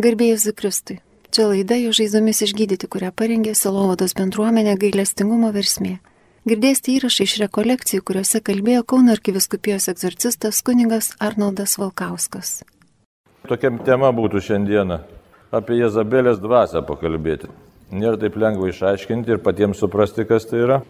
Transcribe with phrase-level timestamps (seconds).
[0.00, 0.94] Garbėjus Zikristui.
[1.28, 5.98] Čia laida jo žaizdomis išgydyti, kurią parengė Silovados bendruomenė gailestingumo versmė.
[6.48, 12.62] Girdėsite įrašą iš rekolekcijų, kuriuose kalbėjo Kauno arkiviskupijos egzorcistas kuningas Arnoldas Valkauskas.
[13.50, 15.02] Tokia tema būtų šiandieną
[15.52, 17.52] apie Jezabelės dvasę pakalbėti.
[17.92, 20.80] Nėra taip lengva išaiškinti ir patiems suprasti, kas tai yra.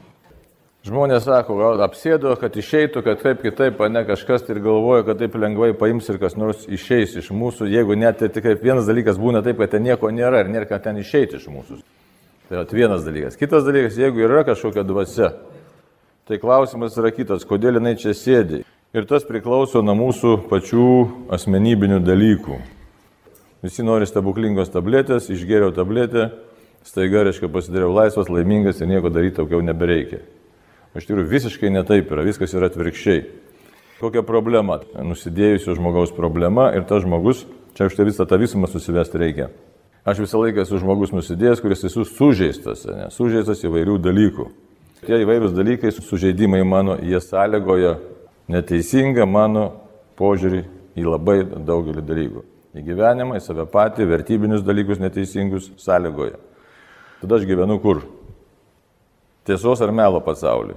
[0.81, 5.35] Žmonės sako, gal apsėdo, kad išeitų, kad taip kitaip, ne kažkas ir galvoja, kad taip
[5.37, 9.43] lengvai paims ir kas nors išeis iš mūsų, jeigu net tai tik vienas dalykas būna
[9.45, 11.83] taip, kad ten nieko nėra ir nėra, kad ten išeiti iš mūsų.
[12.48, 13.37] Tai yra vienas dalykas.
[13.37, 15.34] Kitas dalykas, jeigu yra kažkokia dvasia,
[16.25, 18.65] tai klausimas yra kitas, kodėl jinai čia sėdi.
[18.97, 20.89] Ir tas priklauso nuo mūsų pačių
[21.37, 22.56] asmenybinių dalykų.
[23.69, 26.31] Visi nori stebuklingos tabletės, išgėriau tabletę,
[26.89, 30.25] staiga, reiškia, pasidariau laisvas, laimingas ir nieko daryti daugiau nebereikia.
[30.97, 33.23] Iš tikrųjų visiškai netaip yra, viskas yra atvirkščiai.
[34.01, 34.81] Kokia problema?
[34.97, 37.45] Nusidėjusio žmogaus problema ir tas žmogus,
[37.77, 39.51] čia už tai visą tą visumą susivesti reikia.
[40.09, 43.06] Aš visą laiką esu žmogus nusidėjęs, kuris esu sužeistas, ne?
[43.14, 44.48] sužeistas įvairių dalykų.
[45.05, 47.98] Tie įvairūs dalykai, sužeidimai mano, jie sąlygoja
[48.51, 49.69] neteisingą mano
[50.19, 50.64] požiūrį
[50.98, 52.47] į labai daugelį dalykų.
[52.81, 56.41] Į gyvenimą, į save patį, vertybinius dalykus neteisingus sąlygoja.
[57.20, 58.03] Tada aš gyvenu kur?
[59.51, 60.77] Tiesos ar melo pasaulį?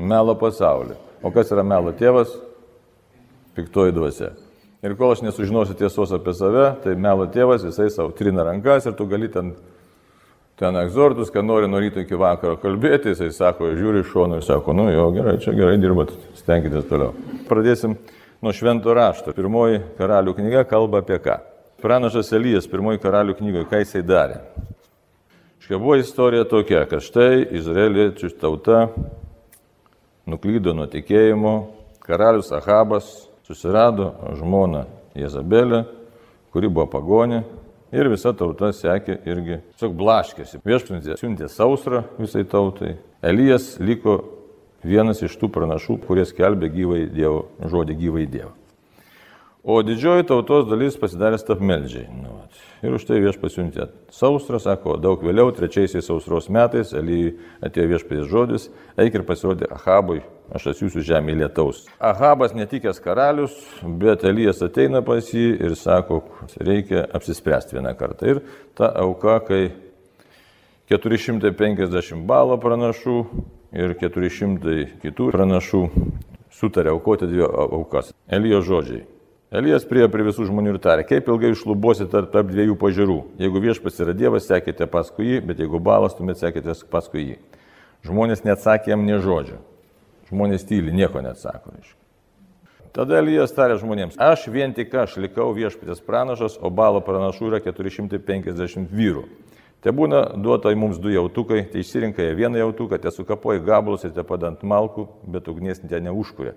[0.00, 0.94] Melo pasaulį.
[1.20, 2.30] O kas yra melo tėvas?
[3.58, 4.30] Piktoji dvasia.
[4.80, 8.94] Ir kol aš nesužinosiu tiesos apie save, tai melo tėvas jisai savo trina rankas ir
[8.96, 9.50] tu gali ten,
[10.56, 14.46] ten egzortus, ką nori nuo ryto iki vakaro kalbėti, jisai sako, žiūri iš šono ir
[14.46, 17.12] sako, nu jo, gerai, čia gerai dirbat, stenkitės toliau.
[17.50, 17.98] Pradėsim
[18.40, 19.36] nuo švento rašto.
[19.36, 21.36] Pirmoji karalių knyga kalba apie ką?
[21.84, 24.40] Pranašas Elijas pirmoji karalių knygoje, ką jisai darė?
[25.58, 28.86] Škia buvo istorija tokia, kad štai izraeliečių tauta
[30.28, 31.54] nuklydo nuo tikėjimo,
[32.04, 33.08] karalius Ahabas
[33.48, 34.84] susirado žmoną
[35.18, 35.82] Jezabelę,
[36.52, 37.42] kuri buvo pagonė
[37.92, 40.62] ir visa tauta sekė irgi, tiesiog blaškėsi.
[40.64, 42.94] Viešpatė siuntė sausrą visai tautai.
[43.24, 44.20] Elijas liko
[44.84, 48.54] vienas iš tų pranašų, kurie skelbė gyvai Dievo, žodį gyvai Dievą.
[49.64, 52.06] O didžioji tautos dalis pasidarė stapmeldžiai.
[52.14, 52.36] Nu,
[52.86, 57.32] ir už tai vieš pasiuntė sausrą, sako, daug vėliau, trečiaisiais sausros metais, Elyjui
[57.66, 58.68] atėjo viešpės žodis,
[59.02, 60.22] eik ir pasirodė Ahabui,
[60.54, 61.82] aš atsiųsiu žemė lietaus.
[61.98, 66.22] Ahabas netikęs karalius, bet Elyjas ateina pas jį ir sako,
[66.62, 68.30] reikia apsispręsti vieną kartą.
[68.30, 68.42] Ir
[68.78, 69.62] ta auka, kai
[70.94, 73.18] 450 balo pranašų
[73.74, 75.84] ir 400 kitų pranašų
[76.54, 78.14] sutarė aukoti dvi aukas.
[78.30, 79.17] Elyjo žodžiai.
[79.48, 83.16] Elijas priejo prie visų žmonių ir tarė, kaip ilgai išlubosite tarp, tarp dviejų pažiūrų.
[83.40, 87.38] Jeigu viešpas yra Dievas, sekite paskui jį, bet jeigu balas, tuomet sekite paskui jį.
[88.04, 89.62] Žmonės neatsakė jam nie žodžio.
[90.28, 91.72] Žmonės tyli, nieko neatsako.
[91.78, 91.96] Reiškia.
[92.92, 97.64] Tada Elijas tarė žmonėms, aš vien tik aš likau viešpatės pranašas, o balo pranašų yra
[97.64, 99.24] 450 vyrų.
[99.80, 104.12] Te būna duota mums du jautukai, tai išsirinka jie vieną jautuką, te sukapoja gabalus ir
[104.12, 106.52] te padant malkų, bet ugnies ten neužkuria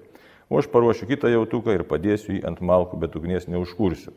[0.51, 4.11] o aš paruošiu kitą jautuką ir padėsiu jį ant malkų, bet ugnies neužkursiu.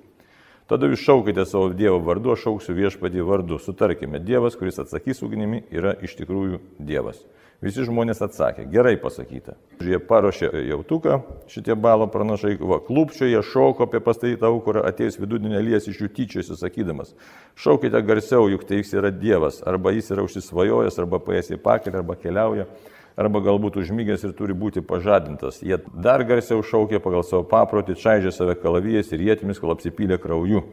[0.67, 3.61] Tada jūs šaukite savo Dievo vardu, aš šauksiu viešpadį vardu.
[3.61, 7.21] Sutarkime, Dievas, kuris atsakys ugnimi, yra iš tikrųjų Dievas.
[7.63, 9.55] Visi žmonės atsakė, gerai pasakyta.
[9.85, 11.21] Jie paruošė jautuką,
[11.53, 16.11] šitie balo pranašai, va, klūpčio jie šoko apie pastatytą aukurą, atėjus vidudienį Elijas iš jų
[16.17, 17.15] tyčiosi sakydamas,
[17.57, 22.03] šaukite garsiau, juk tai jis yra Dievas, arba jis yra užsisvajojęs, arba paėsi į pakelį,
[22.03, 22.69] arba keliauja
[23.17, 25.61] arba galbūt užmygęs ir turi būti pažadintas.
[25.63, 30.65] Jie dar garsiau šaukė pagal savo paprotį, čaižė save kalavijas ir jėtimis, kol apsipylė krauju.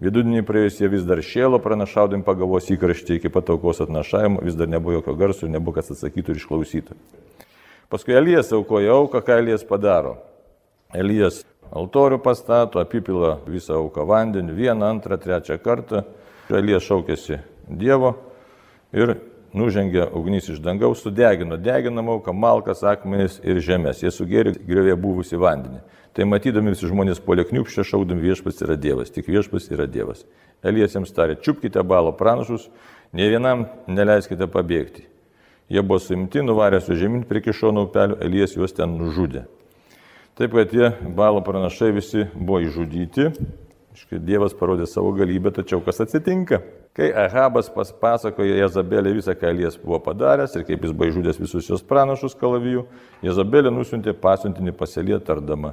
[0.00, 4.68] Vidudinį praėjus jie vis dar šėlo pranašaudim pagavos įkraštį iki pat aukos atnašavimo, vis dar
[4.72, 6.96] nebuvo jokio garso ir nebuvo kas atsakytų ir išklausytų.
[7.92, 10.16] Paskui Elijas aukoja auką, ką Elijas padaro.
[10.96, 16.04] Elijas altorių pastato, apipila visą auką vandeniu, vieną, antrą, trečią kartą.
[16.50, 18.16] Elijas šaukėsi Dievo
[18.96, 19.18] ir
[19.56, 24.02] nužengė ugnis iš dangaus, sudegino deginamą auką, malkas, akmenis ir žemės.
[24.04, 25.82] Jie sugėrė griovė buvusi vandenį.
[26.14, 30.24] Tai matydami visi žmonės polė kniupščia, šaudami viešpas yra Dievas, tik viešpas yra Dievas.
[30.66, 32.66] Elijas jiems tarė, čiupkite balo pranašus,
[33.14, 35.06] ne vienam neleiskite pabėgti.
[35.70, 39.46] Jie buvo suimti, nuvarė su žemyn prie kišono upelio, Elijas juos ten nužudė.
[40.38, 43.30] Taip, kad tie balo pranašai visi buvo išžudyti,
[44.10, 46.62] Dievas parodė savo galybę, tačiau kas atsitinka?
[47.00, 51.70] Kai Ahabas pasakojo Jezabelė visą, ką Elijas buvo padaręs ir kaip jis buvo išžudęs visus
[51.70, 52.82] jos pranašus kalavijų,
[53.24, 55.70] Jezabelė nusiuntė pasiuntinį paselį tardama.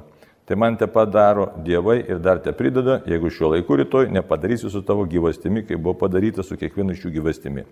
[0.48, 4.80] Tai man te padaro dievai ir dar te prideda, jeigu šiuo laiku rytoj nepadarysiu su
[4.80, 7.68] tavo gyvastimi, kaip buvo padaryta su kiekvienu iš jų gyvastimi.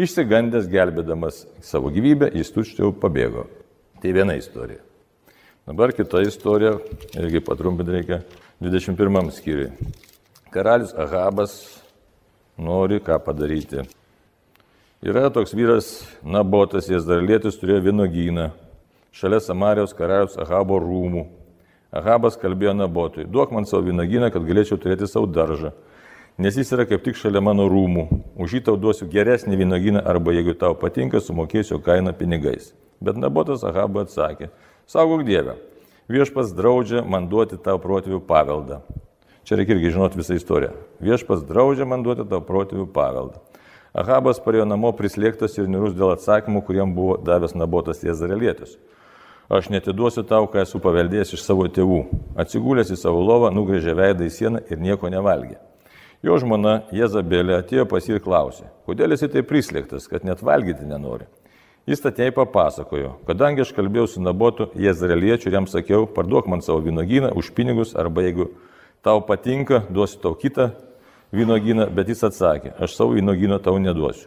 [0.00, 3.44] Išsigandęs, gelbėdamas savo gyvybę, jis tučtiu pabėgo.
[4.00, 4.80] Tai viena istorija.
[5.68, 6.78] Dabar kita istorija,
[7.12, 8.24] irgi patrumpinti reikia
[8.64, 9.74] 21 skyriui.
[10.48, 11.60] Karalius Ahabas
[12.58, 13.84] nori ką padaryti.
[15.04, 15.88] Yra toks vyras
[16.24, 18.50] Nabotas, Jezdarlėtis turėjo vynogyną
[19.16, 21.26] šalia Samarijos karaliaus Ahabo rūmų.
[21.96, 25.70] Ahabas kalbėjo Nabotui, duok man savo vynogyną, kad galėčiau turėti savo daržą,
[26.36, 28.08] nes jis yra kaip tik šalia mano rūmų.
[28.36, 32.74] Už jį tau duosiu geresnį vynogyną arba jeigu tau patinka, sumokėsiu kainą pinigais.
[33.00, 34.50] Bet Nabotas Ahabui atsakė,
[34.88, 35.56] saugok Dievę,
[36.12, 38.82] viešpas draudžia man duoti tau protėvių paveldą.
[39.46, 40.72] Čia reikia irgi žinoti visą istoriją.
[40.98, 43.38] Viešpas draudžia man duoti tau protėvių paveldą.
[43.94, 48.74] Ahabas parėjo namo prislėgtas ir nirus dėl atsakymų, kuriem buvo davęs nabotas Jezarelėtis.
[49.46, 52.00] Aš netiduosiu tau, ką esu paveldėjęs iš savo tėvų.
[52.42, 55.60] Atsigulęs į savo lovą, nugrėžė veidą į sieną ir nieko nevalgė.
[56.26, 60.90] Jo žmona Jezabelė atėjo pas jį ir klausė, kodėl esi taip prislėgtas, kad net valgyti
[60.90, 61.30] nenori.
[61.86, 66.82] Jis atėjai papasakojo, kadangi aš kalbėjau su nabotu Jezareliečiu ir jam sakiau, parduok man savo
[66.82, 68.50] vynogyną už pinigus arba jeigu
[69.06, 70.72] tau patinka, duosiu tau kitą
[71.30, 74.26] vynogyną, bet jis atsakė, aš savo vynogyną tau neduosiu.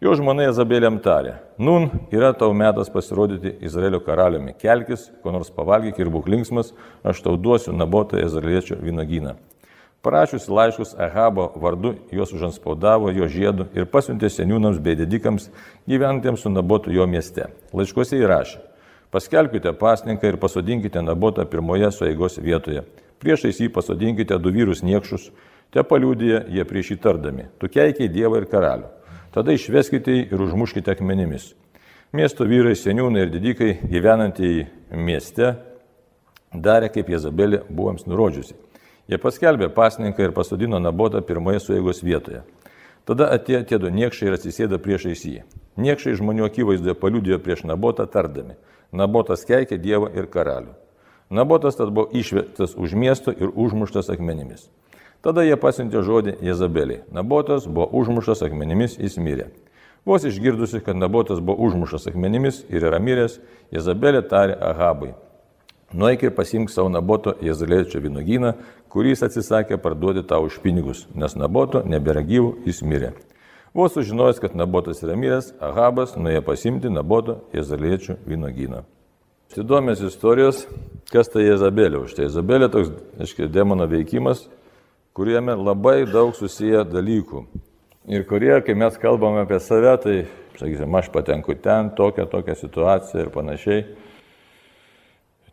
[0.00, 6.00] Jo žmona Izabelėm tarė, nun yra tau metas pasirodyti Izraelio karaliumi, kelkis, ko nors pavalgyk
[6.00, 6.72] ir būk linksmas,
[7.04, 9.36] aš tau duosiu nabotą izraeliečio vynogyną.
[10.04, 15.48] Parašiusi laiškus Ahabo vardu, juos užanspaudavo jo žiedu ir pasiuntė seniūnams bei didikams
[15.88, 17.48] gyventiems su nabotu jo mieste.
[17.72, 18.60] Laiškuose įrašė,
[19.12, 22.84] paskelbkite pasninką ir pasodinkite nabotą pirmoje sueigos vietoje
[23.22, 25.30] Priešais jį pasodinkite du vyrus niekšus,
[25.72, 28.90] te paliūdėje jie prieš įtardami, tu keikiai Dievą ir karalių.
[29.32, 31.54] Tada išveskite jį ir užmuškite akmenimis.
[32.16, 35.56] Miesto vyrai, seniūnai ir didikai gyvenantieji mieste
[36.54, 38.54] darė, kaip Jezabelė buvo jiems nurodžiusi.
[39.10, 42.42] Jie paskelbė pasninką ir pasodino nabotą pirmoje suėgos vietoje.
[43.06, 45.44] Tada atėjo tie du niekšai ir atsisėdo priešais jį.
[45.78, 48.56] Niekšai žmonių akivaizdoje paliūdėjo prieš nabotą tardami.
[48.90, 50.74] Nabotas keikė Dievą ir karalių.
[51.30, 54.68] Nabotas tad buvo išvestas už miesto ir užmuštas akmenimis.
[55.26, 57.02] Tada jie pasiuntė žodį Jezabeliai.
[57.10, 59.48] Nabotas buvo užmuštas akmenimis, jis mirė.
[60.06, 63.40] Vos išgirdusi, kad Nabotas buvo užmuštas akmenimis ir yra miręs,
[63.74, 65.16] Jezabelė tarė Ahabui.
[65.94, 68.54] Nueik ir pasimk savo Naboto Jezalėčio vynogyną,
[68.90, 73.16] kurį jis atsisakė parduoti tau už pinigus, nes Naboto nebėra gyvų, jis mirė.
[73.74, 78.86] Vos sužinojęs, kad Nabotas yra miręs, Ahabas nuėjo pasimti Naboto Jezalėčio vynogyną.
[79.54, 80.64] Įdomios istorijos,
[81.12, 82.02] kas tai Jezabelė.
[82.04, 82.90] Už tai Jezabelė toks,
[83.22, 84.42] aiškiai, demono veikimas,
[85.16, 87.44] kuriame labai daug susiję dalykų.
[88.10, 90.16] Ir kurie, kai mes kalbame apie save, tai,
[90.58, 93.86] sakysim, aš patenku ten, tokią, tokią situaciją ir panašiai.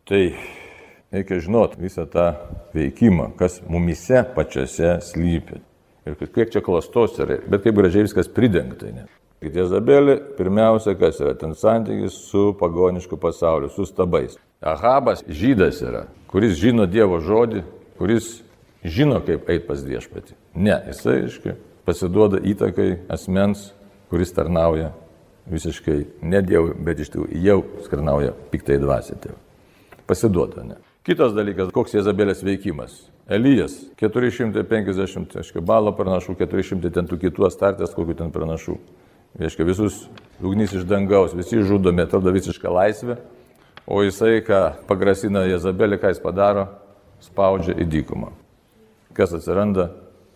[0.09, 0.21] Tai
[1.13, 2.27] reikia žinot visą tą
[2.75, 5.61] veikimą, kas mumise pačiose slypi.
[6.03, 8.91] Ir kiek čia klastos yra, bet kaip gražiai viskas pridengta.
[8.91, 9.07] Ne?
[9.51, 14.37] Jezabelė pirmiausia, kas yra ten santykis su pagonišku pasauliu, su stabais.
[14.63, 17.65] Ahabas žydas yra, kuris žino Dievo žodį,
[17.99, 18.37] kuris
[18.83, 20.37] žino, kaip eiti pas viešpatį.
[20.55, 23.71] Ne, jisai, aiškiai, pasiduoda įtakai asmens,
[24.13, 24.93] kuris tarnauja
[25.51, 29.39] visiškai ne Dievui, bet iš tikrųjų jau skarnauja piktai dvasia tėvui.
[30.07, 30.79] Pasiduoda, ne.
[31.03, 33.01] Kitas dalykas, koks Jezabelės veikimas.
[33.27, 38.77] Elijas 450, aiškiai, balo pranašų, 400 ten tų kitų astartės, kokių ten pranašų.
[39.39, 40.03] Reiškia, visus
[40.43, 43.17] ugnys iš dangaus, visi žudomi, atrodo visišką laisvę,
[43.87, 44.59] o jisai, ką
[44.89, 46.67] pagrasina Jezabelė, ką jis padaro,
[47.23, 48.29] spaudžia į dykumą.
[49.17, 49.89] Kas atsiranda?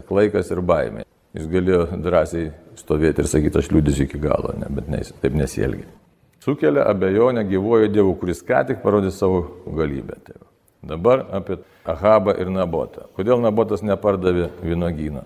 [0.08, 1.06] Klaikas ir baimė.
[1.38, 2.50] Jis galėjo drąsiai
[2.80, 5.86] stovėti ir sakyti, aš liūdėsiu iki galo, ne, bet ne, taip nesielgia.
[6.42, 10.22] Sukelia abejonę gyvojo Dievu, kuris ką tik parodė savo galybę.
[10.24, 10.38] Tai
[10.88, 13.08] Dabar apie Ahabą ir Nabotą.
[13.18, 15.26] Kodėl Nabotas nepardavė vynogyną?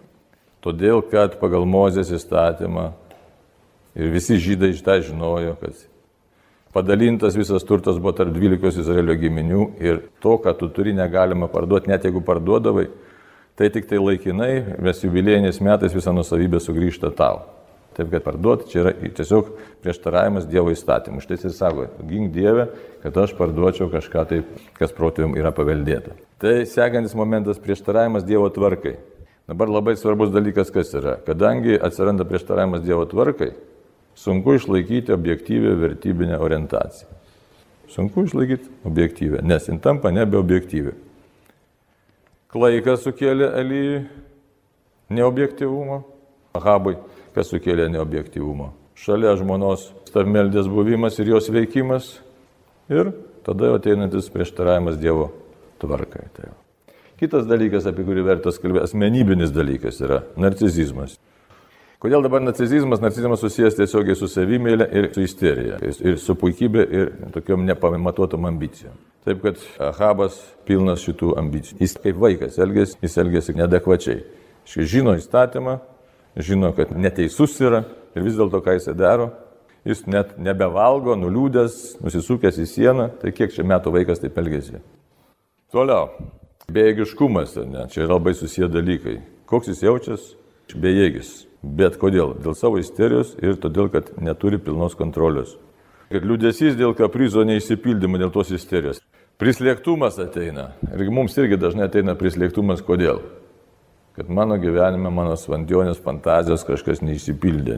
[0.63, 2.91] Todėl, kad pagal Mozės įstatymą
[3.95, 5.79] Ir visi žydai tą žinojo, kad
[6.71, 11.91] padalintas visas turtas buvo tarp 12 Izraelio giminių ir to, ką tu turi, negalima parduoti,
[11.91, 12.87] net jeigu parduodavai,
[13.59, 17.43] tai tik tai laikinai, mes jubilėjiniais metais visa nusavybė sugrįžta tau.
[17.91, 19.49] Taip, kad parduoti čia yra tiesiog
[19.83, 21.19] prieštaravimas Dievo įstatymui.
[21.19, 22.69] Štai jis sako, gink Dievę,
[23.03, 26.15] kad aš parduočiau kažką taip, kas protėvim yra paveldėta.
[26.39, 28.95] Tai sekantis momentas prieštaravimas Dievo tvarkai.
[29.51, 31.17] Dabar labai svarbus dalykas kas yra.
[31.25, 33.51] Kadangi atsiranda prieštaravimas Dievo tvarkai,
[34.21, 37.09] sunku išlaikyti objektyvę vertybinę orientaciją.
[37.89, 40.93] Sunku išlaikyti objektyvę, nes jin tampa nebeobjektyvi.
[42.51, 44.03] Klaikas sukėlė Elyjui
[45.11, 46.01] neobjektyvumą,
[46.55, 46.97] Ahabui,
[47.35, 48.71] kas sukėlė neobjektyvumą.
[48.95, 52.17] Šalia žmonos stavmeldės buvimas ir jos veikimas
[52.91, 53.13] ir
[53.47, 55.31] tada jau ateinantis prieštaravimas Dievo
[55.81, 56.27] tvarkai.
[56.35, 56.51] Tai
[57.21, 61.19] Kitas dalykas, apie kurį vertas kalbėti, asmenybinis dalykas yra narcizizmas.
[62.01, 62.97] Kodėl dabar narcizizmas?
[62.97, 68.95] Narcizizmas susijęs tiesiogiai su savimėlė ir su isterija, ir su puikybė, ir tokiom nepamatuotom ambicijom.
[69.21, 71.77] Taip kad Ahabas pilnas šitų ambicijų.
[71.83, 74.23] Jis kaip vaikas elgėsi, jis elgėsi nedekvačiai.
[74.65, 75.77] Jis žino įstatymą,
[76.41, 77.83] žino, kad neteisus yra
[78.15, 79.29] ir vis dėlto ką jis daro.
[79.85, 83.07] Jis net nebevalgo, nuliūdęs, nusisukęs į sieną.
[83.21, 84.81] Tai kiek čia metų vaikas taip elgėsi.
[85.73, 86.09] Toliau.
[86.71, 89.19] Bejėgiškumas, ne, čia yra labai susiję dalykai.
[89.49, 90.35] Koks jis jaučiasi?
[90.81, 91.50] Bejėgis.
[91.61, 92.33] Bet kodėl?
[92.41, 95.53] Dėl savo isterijos ir todėl, kad neturi pilnos kontrolės.
[96.11, 98.99] Kad liūdėsys dėl kaprizo neįsipildymo, dėl tos isterijos.
[99.41, 100.71] Prislėgtumas ateina.
[100.89, 102.81] Ir mums irgi dažnai ateina prislėgtumas.
[102.85, 103.21] Kodėl?
[104.17, 107.77] Kad mano gyvenime, mano svandionės fantazijos kažkas neįsipildė.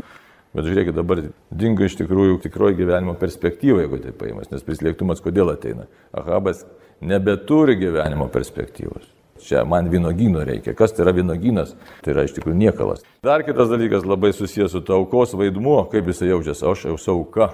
[0.54, 5.50] Bet žiūrėkit, dabar dingo iš tikrųjų tikroji gyvenimo perspektyva, jeigu tai paimas, nes prislėgtumas kodėl
[5.54, 5.88] ateina.
[6.14, 6.64] Ahabas
[7.02, 9.08] nebeturi gyvenimo perspektyvos.
[9.44, 10.76] Čia man vynogyno reikia.
[10.78, 11.74] Kas tai yra vynogynas?
[12.04, 13.04] Tai yra iš tikrųjų niekalas.
[13.26, 16.64] Dar kitas dalykas labai susijęs su taukos vaidmuo, kaip jisai jaučiasi.
[16.70, 17.50] Aš jau sauka.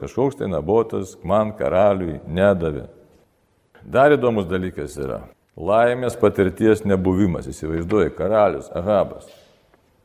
[0.00, 2.88] Kažkoks tai nabotas man karaliui nedavė.
[3.86, 5.22] Dar įdomus dalykas yra.
[5.56, 7.46] Laimės patirties nebuvimas.
[7.48, 9.30] Įsivaizduoji, karalius Ahabas.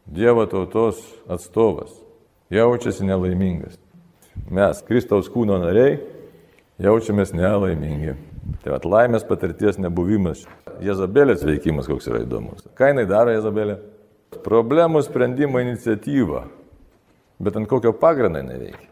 [0.06, 1.92] Dievo tautos atstovas.
[2.54, 3.80] Jaučiasi nelaimingas.
[4.52, 5.98] Mes, Kristaus kūno nariai,
[6.82, 8.16] jaučiamės nelaimingi.
[8.62, 10.46] Tai at laimės patirties nebuvimas.
[10.82, 12.66] Jezabelės veikimas koks yra įdomus.
[12.78, 13.78] Ką jinai daro Jezabelė?
[14.46, 16.48] Problemų sprendimo iniciatyva.
[17.42, 18.88] Bet ant kokio pagrindo jinai veikia?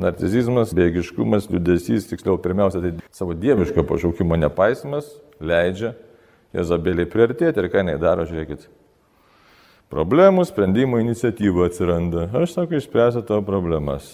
[0.00, 5.08] Narcizizmas, bėgiškumas, liudesys, tiksliau pirmiausia, tai savo dieviško pašaukimo nepaisimas
[5.42, 5.96] leidžia
[6.54, 8.66] Jezabeliai priartėti ir ką jinai daro, žiūrėkit.
[9.90, 12.28] Problemų sprendimo iniciatyva atsiranda.
[12.34, 14.06] Aš sakau, išspręsiu tavo problemas.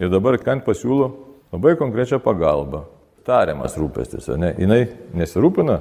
[0.00, 1.10] Ir dabar Kant pasiūlo
[1.52, 2.84] labai konkrečią pagalbą
[3.26, 4.52] tariamas rūpestis, ne?
[4.60, 4.82] Jinai
[5.16, 5.78] nesirūpina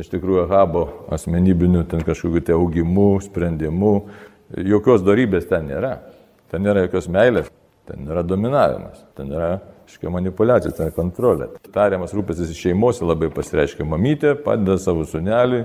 [0.00, 3.94] iš tikrųjų Ahabo asmenybinių ten kažkokiu tai augimu, sprendimu,
[4.56, 5.98] jokios darybės ten nėra.
[6.50, 7.50] Ten nėra jokios meilės,
[7.86, 9.52] ten yra dominavimas, ten yra
[9.86, 11.50] kažkokia manipulacija, ten kontrolė.
[11.74, 15.64] Tariamas rūpestis iš šeimos labai pasireiškia mamytė, padeda savo suneliui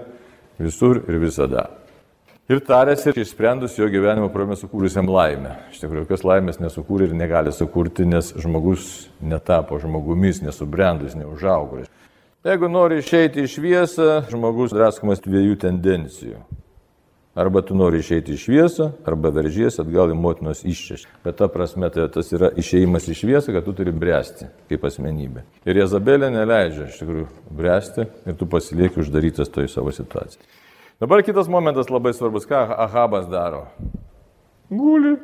[0.61, 1.69] visur ir visada.
[2.45, 5.55] Ir tarėsi, išsprendus jo gyvenimo problemą sukūrusiam laimę.
[5.73, 11.87] Iš tikrųjų, jokios laimės nesukūrė ir negali sukurti, nes žmogus netapo žmogumis, nesubrendus, neužaugo.
[12.45, 16.43] Jeigu nori išeiti į šviesą, žmogus draskomas dviejų tendencijų.
[17.33, 21.09] Arba tu nori išeiti į šviesą, arba veržiesi atgal į motinos iššešį.
[21.25, 25.47] Bet ta prasme, tai tas yra išeimas į šviesą, kad tu turi bręsti kaip asmenybė.
[25.65, 27.25] Ir Jezabelė neleidžia iš tikrųjų
[27.57, 30.45] bręsti ir tu pasilieki uždarytas toj savo situacijai.
[30.99, 33.65] Dabar kitas momentas labai svarbus, ką Ahabas daro.
[34.71, 35.17] Guli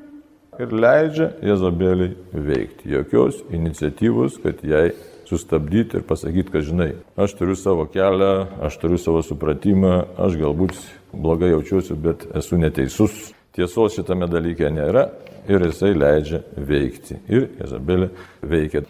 [0.59, 2.89] ir leidžia Jezabeliai veikti.
[2.91, 4.91] Jokios iniciatyvos, kad jai
[5.29, 8.33] sustabdyti ir pasakyti, kad žinai, aš turiu savo kelią,
[8.67, 10.75] aš turiu savo supratimą, aš galbūt
[11.15, 13.29] blogai jaučiuosi, bet esu neteisus.
[13.55, 15.05] Tiesos šitame dalyke nėra
[15.47, 17.21] ir jisai leidžia veikti.
[17.31, 18.09] Ir Jezabelė
[18.43, 18.83] veikia.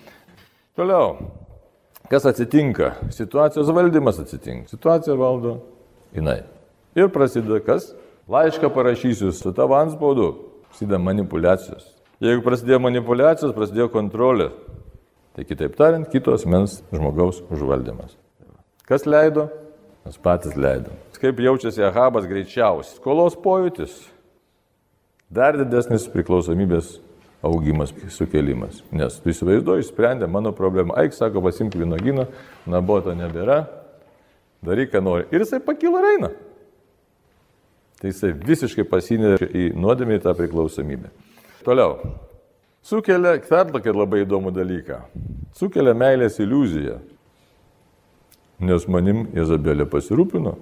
[0.78, 1.14] Toliau,
[2.10, 2.96] kas atsitinka?
[3.14, 4.74] Situacijos valdymas atsitinka.
[4.74, 5.60] Situacija valdo
[6.18, 6.40] jinai.
[6.96, 7.92] Ir prasideda kas?
[8.32, 10.34] Laišką parašysiu su tavo anspaudu.
[10.70, 11.88] Prasideda manipulacijos.
[12.22, 14.52] Jeigu prasidėjo manipulacijos, prasidėjo kontrolė.
[15.36, 18.18] Tai kitaip tariant, kitos mens žmogaus užvaldymas.
[18.88, 19.48] Kas leido?
[20.06, 20.98] Mes patys leidom.
[21.22, 22.98] Kaip jaučiasi Ahabas greičiausiai?
[22.98, 23.94] Skolos pojūtis.
[25.32, 26.96] Dar didesnis priklausomybės
[27.46, 28.82] augimas, sukelimas.
[28.92, 30.98] Nes tu įsivaizduoji, išsprendė mano problemą.
[31.00, 32.28] Aik, sako, pasimk vynoginą,
[32.70, 33.64] naboto nebėra,
[34.66, 35.28] daryk, ką nori.
[35.32, 36.32] Ir jisai pakyla ir eina.
[38.02, 41.12] Tai jisai visiškai pasinė į nuodėmę į tą priklausomybę.
[41.62, 42.00] Toliau.
[42.82, 44.98] Sukelia, dar tokį labai įdomų dalyką.
[45.54, 46.98] Sukelia meilės iliuziją.
[48.66, 50.56] Nes manim Jezabelė pasirūpino.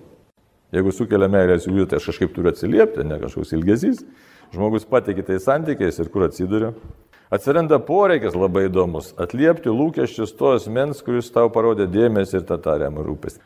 [0.76, 4.04] Jeigu sukelia meilės iliuziją, tai aš kažkaip turiu atsiliepti, ne kažkoks ilgesys.
[4.52, 6.74] Žmogus patikė tai santykiais ir kur atsiduria.
[7.32, 13.06] Atsiranda poreikis labai įdomus- atliepti lūkesčius to asmens, kuris tau parodė dėmesį ir tą tariamą
[13.06, 13.40] rūpestį.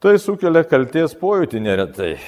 [0.00, 2.18] Tai sukelia kalties pojūtį neretai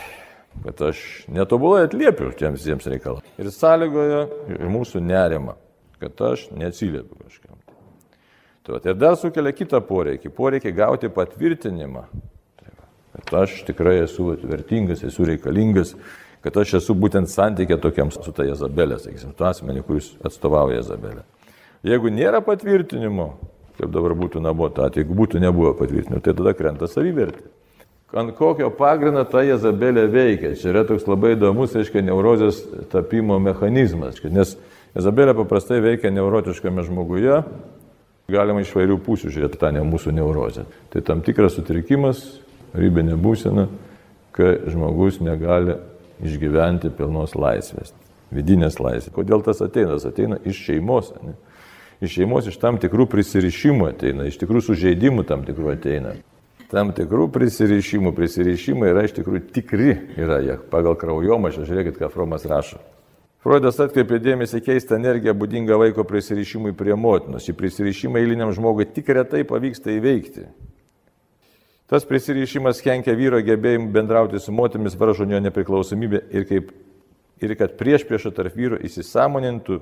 [0.64, 3.26] kad aš netobulai atliepiu tiems visiems reikalams.
[3.40, 4.24] Ir sąlygoja
[4.56, 5.56] ir mūsų nerima,
[6.02, 7.56] kad aš neatsiliepiu kažkam.
[8.66, 12.04] Tai ir dar sukelia kitą poreikį, poreikį gauti patvirtinimą,
[12.60, 12.74] tai
[13.16, 15.94] kad aš tikrai esu vertingas, esu reikalingas,
[16.44, 21.24] kad aš esu būtent santykė tokiam su ta Jezabelė, sakysim, tu asmenį, kuris atstovauja Jezabelę.
[21.88, 23.30] Jeigu nėra patvirtinimo,
[23.80, 27.48] kaip dabar būtų nabota, jeigu būtų nebuvo patvirtinimo, tai tada krenta savivertė
[28.12, 30.54] ant kokio pagrindo ta Jezabelė veikia.
[30.58, 32.62] Čia yra toks labai įdomus, aiškiai, neurozės
[32.92, 34.18] tapimo mechanizmas.
[34.30, 34.56] Nes
[34.96, 37.42] Jezabelė paprastai veikia neurotiškame žmoguje,
[38.30, 40.66] galima iš vairių pusių žiūrėti tą ne mūsų neurozę.
[40.90, 42.24] Tai tam tikras sutrikimas,
[42.74, 43.68] ribinė būsena,
[44.34, 45.76] kai žmogus negali
[46.22, 47.94] išgyventi pilnos laisvės,
[48.34, 49.14] vidinės laisvės.
[49.14, 49.96] Kodėl tas ateina?
[49.96, 51.14] Tas ateina iš šeimos.
[51.24, 51.36] Ne?
[52.00, 56.14] Iš šeimos iš tam tikrų prisirišimų ateina, iš tikrų sužeidimų tam tikrų ateina.
[56.70, 62.46] Tam tikrų prisirišimų, prisirišimai yra iš tikrųjų tikri, yra jie pagal kraujomašą, žiūrėkit, ką Fromas
[62.46, 62.78] rašo.
[63.42, 67.46] Freudas atkreipė dėmesį keistą energiją būdingą vaiko prisirišimui prie motinos.
[67.46, 70.44] Šį prisirišimą eiliniam žmogui tik retai pavyksta įveikti.
[71.90, 76.68] Tas prisirišimas kenkia vyro gebėjimu bendrauti su moterimis, varžo jo nepriklausomybę ir, kaip,
[77.42, 79.80] ir kad prieš priešą tarp vyro įsisamonintų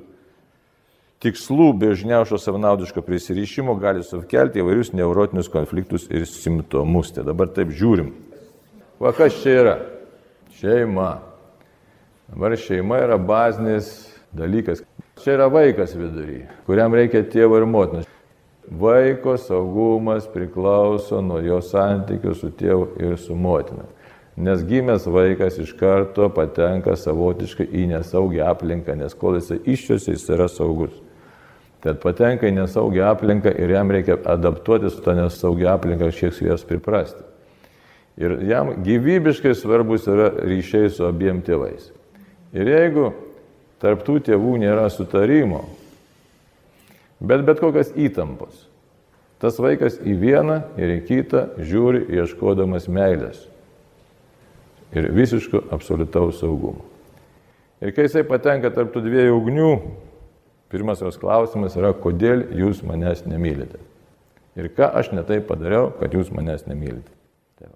[1.22, 7.12] tikslų be žiniaušo savanaudiško prisirišimo gali sukelti įvairius neurotinius konfliktus ir simptomus.
[7.14, 8.12] Tai dabar taip žiūrim.
[9.02, 9.75] Va kas čia yra?
[10.58, 11.10] Šeima.
[12.28, 13.90] Dabar šeima yra bazinis
[14.37, 14.82] dalykas.
[15.22, 18.06] Čia yra vaikas vidury, kuriam reikia tėvo ir motinos.
[18.68, 23.87] Vaiko saugumas priklauso nuo jo santykių su tėvu ir su motina.
[24.38, 30.28] Nes gimęs vaikas iš karto patenka savotiškai į nesaugią aplinką, nes kol jisai iščiuosi, jis
[30.37, 30.92] yra saugus.
[31.85, 36.50] Tad patenka į nesaugią aplinką ir jam reikia adaptuotis su tą nesaugią aplinką, šiek tiek
[36.50, 37.23] jos priprasti.
[38.18, 41.92] Ir jam gyvybiškai svarbus yra ryšiai su abiem tėvais.
[42.50, 43.12] Ir jeigu
[43.78, 45.62] tarptų tėvų nėra sutarimo,
[47.23, 48.66] bet bet kokias įtampos.
[49.38, 53.44] Tas vaikas į vieną ir į kitą žiūri ieškodamas meilės
[54.92, 56.82] ir visiško absoliutaus saugumo.
[57.78, 59.73] Ir kai jisai patenka tarp tų dviejų ugnių,
[60.72, 63.80] pirmas jos klausimas yra, kodėl jūs manęs nemylite.
[64.58, 67.14] Ir ką aš netai padariau, kad jūs manęs nemylite.
[67.58, 67.70] Tai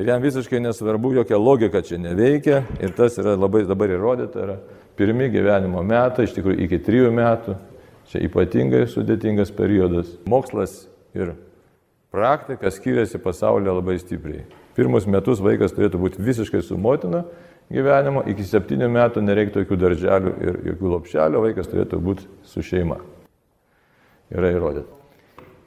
[0.00, 4.56] ir jam visiškai nesvarbu, jokia logika čia neveikia ir tas yra labai dabar įrodyta, yra
[4.96, 7.56] pirmi gyvenimo metai, iš tikrųjų iki trijų metų,
[8.10, 10.10] Čia ypatingai sudėtingas periodas.
[10.28, 10.82] Mokslas
[11.16, 11.34] ir
[12.12, 14.42] praktika skiriasi pasaulyje labai stipriai.
[14.76, 17.22] Pirmus metus vaikas turėtų būti visiškai su motina
[17.72, 22.98] gyvenimo, iki septynių metų nereiktų jokių darželių ir jokių lopšelių, vaikas turėtų būti su šeima.
[24.32, 25.00] Yra įrodyta.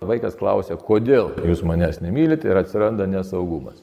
[0.05, 3.79] Vaikas klausia, kodėl jūs manęs nemylite ir atsiranda nesaugumas.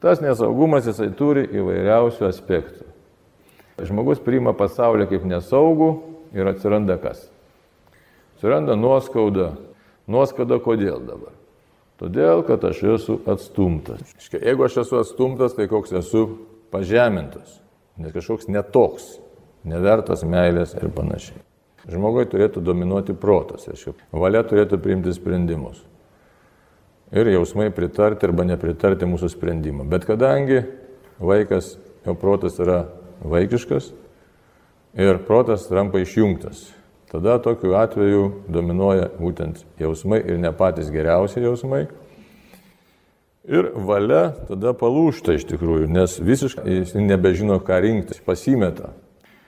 [0.00, 2.86] Tas nesaugumas jisai turi įvairiausių aspektų.
[3.84, 5.90] Žmogus priima pasaulį kaip nesaugų
[6.34, 7.26] ir atsiranda kas?
[8.36, 9.52] Atsiranda nuoskauda.
[10.08, 11.34] Nuoskauda kodėl dabar?
[11.98, 14.14] Todėl, kad aš esu atstumtas.
[14.30, 16.22] Jeigu aš esu atstumtas, tai koks esu
[16.72, 17.58] pažemintas.
[17.98, 19.16] Nes kažkoks netoks,
[19.66, 21.40] nevertas meilės ir panašiai.
[21.88, 23.68] Žmogui turėtų dominuoti protas,
[24.12, 25.80] valia turėtų priimti sprendimus.
[27.16, 29.86] Ir jausmai pritarti arba nepritarti mūsų sprendimą.
[29.88, 30.60] Bet kadangi
[31.18, 32.82] vaikas, jo protas yra
[33.24, 33.92] vaikiškas
[35.00, 36.66] ir protas tampa išjungtas,
[37.08, 41.86] tada tokiu atveju dominuoja būtent jausmai ir ne patys geriausi jausmai.
[43.48, 48.92] Ir valia tada palūšta iš tikrųjų, nes visiškai jis nebežino, ką rinktis, pasimeta.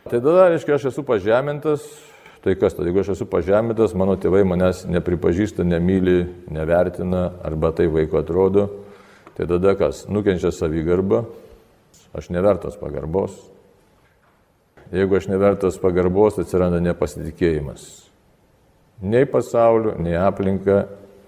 [0.08, 1.84] Tai tada, reiškia, aš esu pažemintas,
[2.40, 7.90] tai kas tada, jeigu aš esu pažemintas, mano tėvai manęs nepripažįsta, nemyli, nevertina, arba tai
[7.92, 8.70] vaiko atrodo,
[9.36, 11.26] tai tada kas, nukenčia savigarba,
[12.16, 13.36] aš nevertas pagarbos,
[14.90, 17.84] Jeigu aš nevertas pagarbos, atsiranda nepasitikėjimas.
[19.06, 20.82] Nei pasauliu, nei aplinka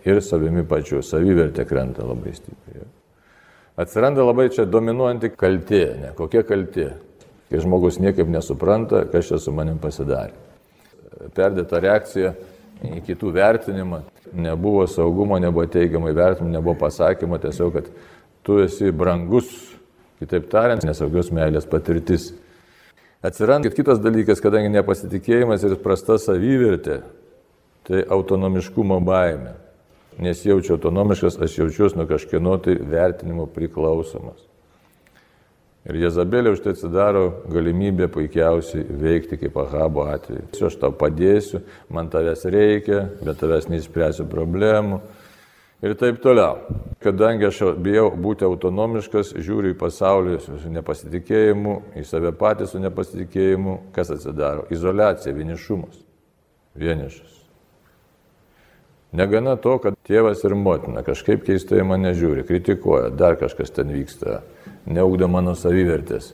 [0.09, 1.03] ir savimi pačiu.
[1.05, 2.89] Savivertė krenta labai stipriai.
[3.83, 5.85] Atsiranda labai čia dominuojanti kaltė.
[6.01, 6.91] Ne, kokia kaltė?
[7.49, 10.35] Kai žmogus niekaip nesupranta, kas čia su manim pasidarė.
[11.37, 12.35] Perdėta reakcija
[12.83, 14.03] į kitų vertinimą.
[14.33, 17.91] Nebuvo saugumo, nebuvo teigiamai vertinimo, nebuvo pasakymo, tiesiog, kad
[18.45, 19.51] tu esi brangus,
[20.23, 22.31] kitaip tariant, nesaugios meilės patirtis.
[23.23, 27.03] Atsiranda kitas dalykas, kadangi nepasitikėjimas ir prasta savivertė,
[27.87, 29.62] tai autonomiškumo baime.
[30.21, 34.49] Nes jaučiu autonomiškas, aš jaučiuosi nuo kažkieno tai vertinimo priklausomas.
[35.83, 40.45] Ir Jezabelė už tai atsidaro galimybė puikiausiai veikti kaip Ahabo atveju.
[40.69, 45.01] Aš tau padėsiu, man tavęs reikia, bet tavęs neįspręsiu problemų
[45.83, 46.63] ir taip toliau.
[47.03, 53.79] Kadangi aš bijau būti autonomiškas, žiūriu į pasaulį su nepasitikėjimu, į save patį su nepasitikėjimu,
[53.97, 54.69] kas atsidaro?
[54.71, 55.99] Izolacija, vienišumas.
[56.79, 57.42] Vienišas.
[59.13, 64.41] Negana to, kad tėvas ir motina kažkaip keistai mane žiūri, kritikuoja, dar kažkas ten vyksta,
[64.89, 66.33] neugdo mano savivertės.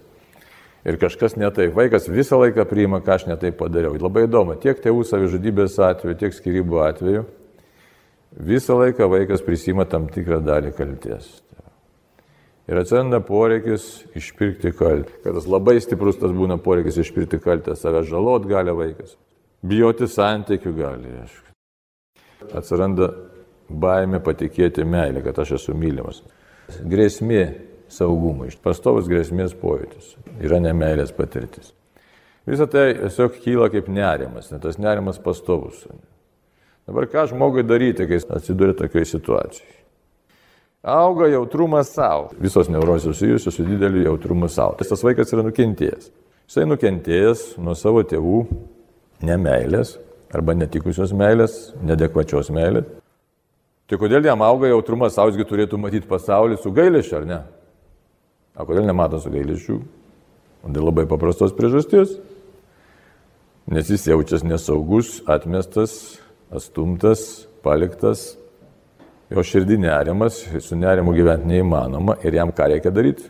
[0.86, 1.74] Ir kažkas netaip.
[1.74, 3.98] Vaikas visą laiką priima, ką aš netaip padariau.
[3.98, 7.26] Labai įdomu, tiek tėvų savižudybės atveju, tiek skirybų atveju
[8.36, 11.26] Visą laiką vaikas prisima tam tikrą dalį kalties.
[12.68, 15.14] Ir atsiranda poreikis išpirkti kaltę.
[15.24, 19.16] Kad tas labai stiprus tas būna poreikis išpirkti kaltę, save žalot gali vaikas.
[19.64, 21.16] Bijoti santykių gali.
[22.54, 23.10] Atsiranda
[23.68, 26.22] baime patikėti meilę, kad aš esu mylimas.
[26.68, 27.42] Grėsmė
[27.92, 28.52] saugumui.
[28.62, 30.14] Pastovus grėsmės pojūtis.
[30.44, 31.72] Yra nemailės patirtis.
[32.48, 35.82] Visą tai tiesiog kyla kaip nerimas, net tas nerimas pastovus.
[36.88, 39.74] Dabar ką žmogui daryti, kai atsiduria tokioje situacijoje?
[40.88, 42.30] Auga jautrumas savo.
[42.40, 44.78] Visos neurozės susijusios su dideliu jautrumu savo.
[44.78, 46.08] Tas vaikas yra nukentėjęs.
[46.48, 48.44] Jisai nukentėjęs nuo savo tėvų
[49.28, 49.98] nemailės
[50.34, 52.88] arba netikusios meilės, nedekvačios meilės.
[53.88, 57.38] Tai kodėl jam auga jautrumas, sausgi turėtų matyti pasaulį su gailėšiu, ar ne?
[58.58, 59.78] O kodėl nemato su gailėšiu?
[60.68, 62.18] Dėl labai paprastos priežasties.
[63.68, 66.18] Nes jis jaučiasi nesaugus, atmestas,
[66.52, 68.34] atstumtas, paliktas,
[69.32, 73.28] jo širdį nerimas, su nerimu gyventi neįmanoma ir jam ką reikia daryti?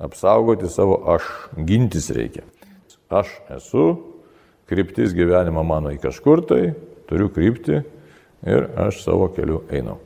[0.00, 1.28] Apsaugoti savo aš,
[1.68, 2.44] gintis reikia.
[3.08, 3.86] Aš esu,
[4.70, 6.62] kryptis gyvenimo mano į kažkur tai,
[7.10, 7.80] turiu krypti
[8.46, 9.98] ir aš savo keliu einu.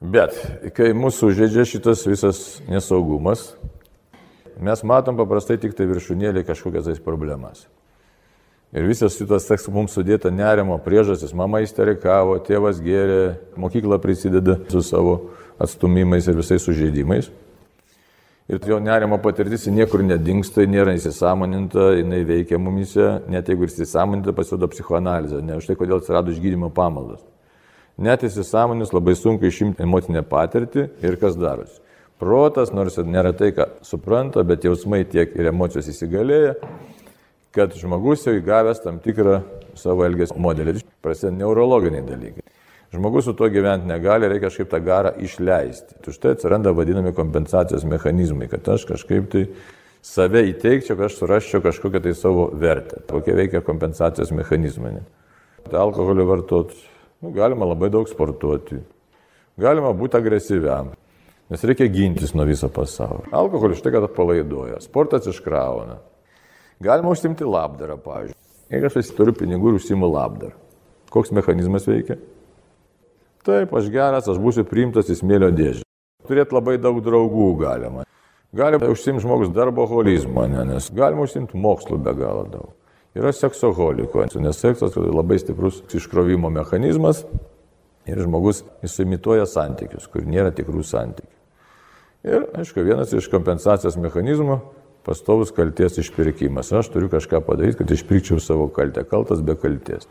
[0.00, 0.36] Bet
[0.76, 3.54] kai mūsų žaidžia šitas visas nesaugumas,
[4.60, 7.64] mes matom paprastai tik tai viršūnėlį kažkokias tais problemas.
[8.76, 11.32] Ir visas šitas teks mums sudėta nerimo priežastis.
[11.32, 15.14] Mama įsterikavo, tėvas gėrė, mokykla prisideda su savo
[15.62, 17.30] atstumimais ir visais sužeidimais.
[18.46, 24.34] Ir jo nerimo patirtis niekur nedingsta, nėra įsisamoninta, jinai veikia mumise, net jeigu ir įsisamoninta,
[24.36, 25.40] pasirodo psichoanalizė.
[25.42, 27.24] Ne už tai, kodėl atsirado išgydymo pamaldas.
[27.98, 31.80] Net įsisamonis labai sunku išimti emocinę patirtį ir kas darosi.
[32.22, 36.54] Protas, nors ir nėra tai, ką supranta, bet jausmai tiek ir emocijos įsigalėja,
[37.56, 39.40] kad žmogus jau įgavęs tam tikrą
[39.74, 40.84] savo elgesio modelį.
[41.02, 42.46] Prasideda neurologiniai dalykai.
[42.94, 45.98] Žmogus su tuo gyventi negali, reikia kažkaip tą garą išleisti.
[46.04, 49.46] Tai štai atsiranda vadinami kompensacijos mechanizmai, kad aš kažkaip tai
[50.06, 53.02] save įteikčiau, kad aš surasčiau kažkokią tai savo vertę.
[53.10, 55.00] Kokie veikia kompensacijos mechanizmai.
[55.66, 56.76] Tai alkoholį vartot,
[57.24, 58.78] nu, galima labai daug sportuoti,
[59.58, 60.92] galima būti agresyviam,
[61.50, 63.26] nes reikia gintis nuo viso pasaulio.
[63.34, 65.98] Alkoholis štai kad atpalaiduoja, sportas iškrauna.
[66.86, 68.38] Galima užsimti labdarą, pavyzdžiui.
[68.70, 70.54] Jeigu aš turiu pinigų ir užsimu labdarą,
[71.10, 72.20] koks mechanizmas veikia?
[73.46, 75.84] Taip, aš geras, aš būsiu priimtas į smėlio dėžę.
[76.26, 78.02] Turėti labai daug draugų galima.
[78.56, 82.72] Galima užsimti žmogus darbo holizmo, ne, nes galima užsimti mokslu be galo daug.
[83.16, 87.22] Yra seksoholiko, nes seksas yra labai stiprus iškrovimo mechanizmas
[88.06, 91.32] ir žmogus įsimituoja santykius, kur nėra tikrų santykių.
[92.26, 94.58] Ir, aišku, vienas iš kompensacijos mechanizmų
[95.06, 96.72] pastovus kalties išpirkimas.
[96.74, 99.06] Aš turiu kažką padaryti, kad išpirkčiau savo kaltę.
[99.06, 100.08] Kaltas be kalties.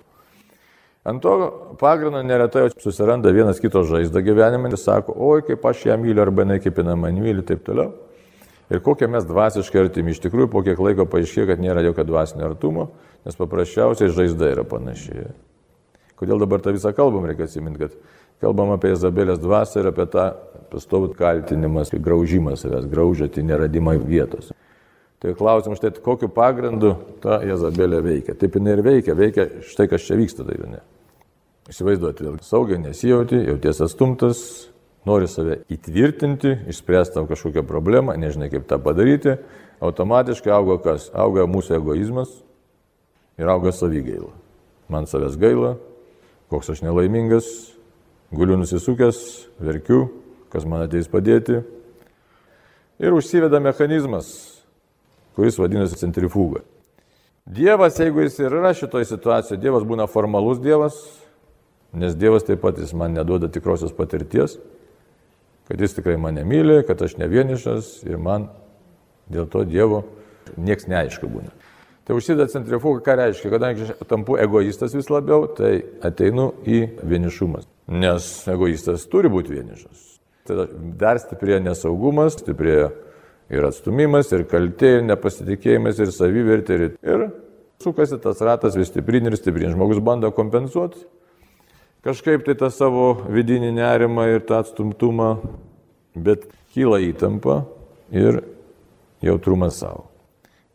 [1.05, 1.33] Ant to
[1.77, 6.47] pagrindo neretai susiranda vienas kito žaizdą gyvenime ir sako, oi kaip aš ją myliu arba
[6.49, 7.91] ne kaip jinai man myli taip toliau.
[8.73, 10.15] Ir kokie mes dvasiškai artimi.
[10.15, 12.87] Iš tikrųjų, po kiek laiko paaiškėjo, kad nėra jokio dvasinio artumo,
[13.21, 15.27] nes paprasčiausiai žaizda yra panašiai.
[16.17, 17.93] Kodėl dabar tą visą kalbam, reikia atsiminti, kad
[18.41, 20.31] kalbam apie Izabelės dvasę ir apie tą
[20.73, 24.49] pastovų kaltinimas, graužimą savęs, graužėti neradimą vietos.
[25.21, 28.33] Tai klausimas, štai kokiu pagrindu ta Jezabelė veikia.
[28.33, 30.81] Taip jinai ir veikia, veikia štai kas čia vyksta daivine.
[31.65, 34.39] Įsivaizduoti, saugiai nesijauti, jauties atstumtas,
[35.06, 39.34] nori save įtvirtinti, išspręsti tau kažkokią problemą, nežinai kaip tą padaryti,
[39.82, 41.08] automatiškai auga kas?
[41.10, 42.30] Auga mūsų egoizmas
[43.41, 44.30] ir auga savygaila.
[44.93, 45.73] Man savęs gaila,
[46.54, 47.49] koks aš nelaimingas,
[48.30, 49.23] guliu nusisukęs,
[49.58, 50.06] verkiu,
[50.54, 51.63] kas man ateis padėti.
[53.01, 54.30] Ir užsiveda mechanizmas,
[55.34, 56.62] kuris vadinasi centrifuga.
[57.45, 61.24] Dievas, jeigu jis ir yra šitoje situacijoje, Dievas būna formalus Dievas,
[61.95, 64.58] nes Dievas taip pat jis man neduoda tikrosios patirties,
[65.67, 68.49] kad jis tikrai mane myli, kad aš ne vienišas ir man
[69.31, 70.03] dėl to Dievo
[70.58, 71.53] nieks neaišku būna.
[72.05, 77.65] Tai užsideda centrifuga, ką reiškia, kadangi tampu egoistas vis labiau, tai ateinu į vienišumas.
[77.89, 80.03] Nes egoistas turi būti vienišas.
[80.45, 80.67] Tai
[81.01, 82.91] dar stiprėja nesaugumas, stiprėja
[83.49, 86.77] ir atstumimas, ir kaltė, ir nepasitikėjimas, ir savivertė.
[86.77, 87.25] Ir, ir
[87.81, 89.73] sukasi tas ratas vis stiprin ir stiprin.
[89.73, 91.01] Žmogus bando kompensuoti
[92.05, 95.39] kažkaip tai tą savo vidinį nerimą ir tą atstumtumą,
[96.15, 97.63] bet kyla įtampa
[98.13, 98.43] ir
[99.25, 100.05] jautrumas savo.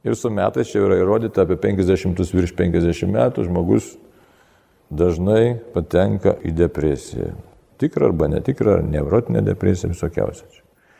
[0.04, 3.92] Ir su metais čia yra įrodyta apie 50 virš 50 metų žmogus
[4.90, 7.34] dažnai patenka į depresiją.
[7.80, 10.48] Tikrą arba netikrą, nevrotinę depresiją visokiausią.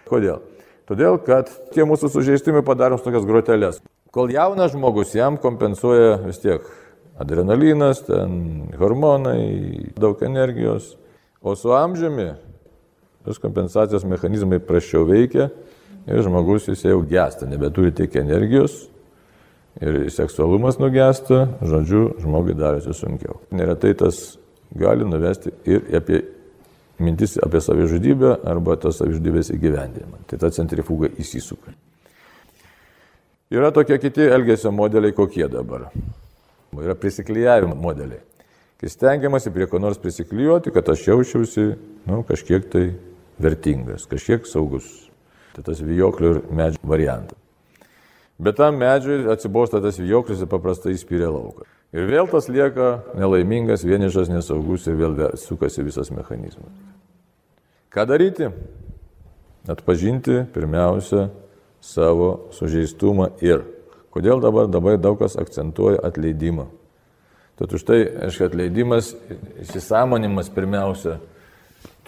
[0.09, 0.39] Kodėl?
[0.89, 3.81] Todėl, kad tie mūsų sužeistimai padarom tokias grotelės.
[4.11, 6.65] Kol jaunas žmogus jam kompensuoja vis tiek
[7.21, 10.95] adrenalinas, ten hormonai, daug energijos.
[11.41, 12.31] O su amžiumi
[13.25, 15.51] tos kompensacijos mechanizmai prašiau veikia
[16.09, 18.87] ir žmogus jis jau gesta, nebeturi tiek energijos
[19.81, 23.39] ir seksualumas nugesta, žodžiu, žmogui darosi sunkiau.
[23.55, 24.39] Neretai tas
[24.77, 26.23] gali nuvesti ir apie
[27.01, 30.25] mintis apie savižudybę arba tos savižudybės įgyvendinimą.
[30.29, 31.73] Tai ta centrifuga įsisuka.
[33.51, 35.89] Yra tokie kiti elgesio modeliai, kokie dabar.
[36.79, 38.23] Yra prisiklyjavimo modeliai.
[38.81, 41.67] Kai stengiamasi prie ko nors prisiklyjuoti, kad aš jaučiausi
[42.09, 42.85] nu, kažkiek tai
[43.43, 44.87] vertingas, kažkiek saugus.
[45.53, 47.37] Tai tas vijoklių ir medžių variantas.
[48.41, 51.67] Bet tam medžiui atsibosta tas vijoklis ir paprastai įspyrė lauką.
[51.93, 56.71] Ir vėl tas lieka nelaimingas, vienišas, nesaugus ir vėl sukasi visas mechanizmas.
[57.91, 58.49] Ką daryti?
[59.69, 61.27] Atpažinti pirmiausia
[61.85, 63.67] savo sužeistumą ir
[64.15, 66.69] kodėl dabar dabar daug kas akcentuoja atleidimą.
[67.61, 69.13] Tad už tai, aišku, atleidimas,
[69.61, 71.19] įsisamonimas pirmiausia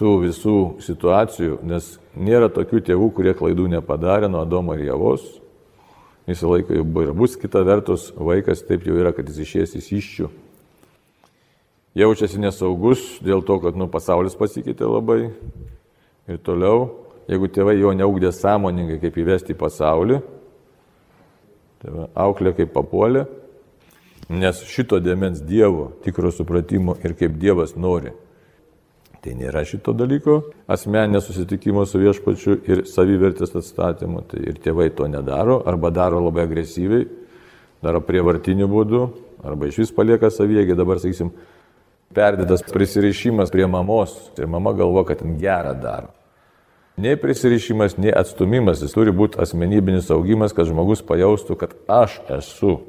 [0.01, 5.27] tų visų situacijų, nes nėra tokių tėvų, kurie klaidų nepadarė nuo Adomo ir Javos.
[6.25, 9.77] Visą laiką jau buvo ir bus kita vertus, vaikas taip jau yra, kad jis išės
[9.77, 10.31] iš iščių.
[12.01, 15.21] Jaučiasi nesaugus dėl to, kad nu, pasaulis pasikeitė labai.
[16.31, 20.21] Ir toliau jeigu tėvai jo neugdė sąmoningai, kaip įvesti į pasaulį,
[21.83, 23.27] tai va, auklė kaip papuolė,
[24.33, 28.15] nes šito dėmens Dievo, tikro supratimo ir kaip Dievas nori.
[29.23, 30.41] Tai nėra šito dalyko,
[30.71, 34.25] asmeninė susitikimo su viešpačiu ir savivertės atstatymu.
[34.31, 37.07] Tai ir tėvai to nedaro, arba daro labai agresyviai,
[37.87, 39.05] daro prievartiniu būdu,
[39.47, 41.31] arba iš vis palieka saviegi, dabar, sakysim,
[42.15, 46.11] perdėtas prisirišimas prie mamos ir mama galvo, kad ten gerą daro.
[46.97, 52.83] Nei prisirišimas, nei atstumimas, jis turi būti asmenybinis augimas, kad žmogus pajaustų, kad aš esu.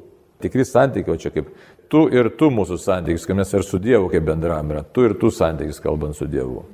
[0.44, 1.48] Tikri santykiai, o čia kaip
[1.88, 5.16] tu ir tu mūsų santykis, kai mes ir su Dievu kaip bendram yra, tu ir
[5.20, 6.66] tu santykis kalbant su Dievu.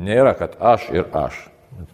[0.00, 1.48] Nėra, kad aš ir aš.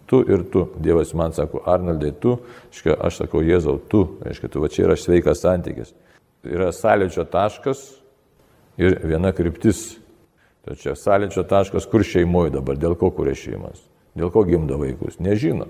[0.07, 0.65] Tu ir tu.
[0.79, 2.37] Dievas man sako, Arnoldai, tu,
[2.71, 5.93] reiškia, aš sakau, Jėzau, tu, reiškia, tu va čia yra sveikas santykis.
[6.47, 7.83] Yra sąlyčio taškas
[8.79, 9.97] ir viena kryptis.
[10.79, 13.81] Čia sąlyčio taškas, kur šeimoje dabar, dėl ko kuria šeimas.
[14.17, 15.19] Dėl ko gimdo vaikus?
[15.21, 15.67] Nežino.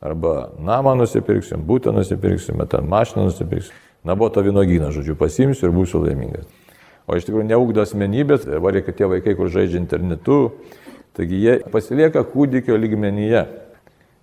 [0.00, 3.76] Arba namą nusipirksim, būtą nusipirksim, ten mašiną nusipirksim.
[4.04, 6.46] Na, buvo to vynogyną, žodžiu, pasimsiu ir būsiu laimingas.
[7.04, 10.54] O iš tikrųjų neugdo asmenybės, varia, kad tie vaikai, kur žaidžia internetu,
[11.16, 13.44] taigi jie pasilieka kūdikio lygmenyje.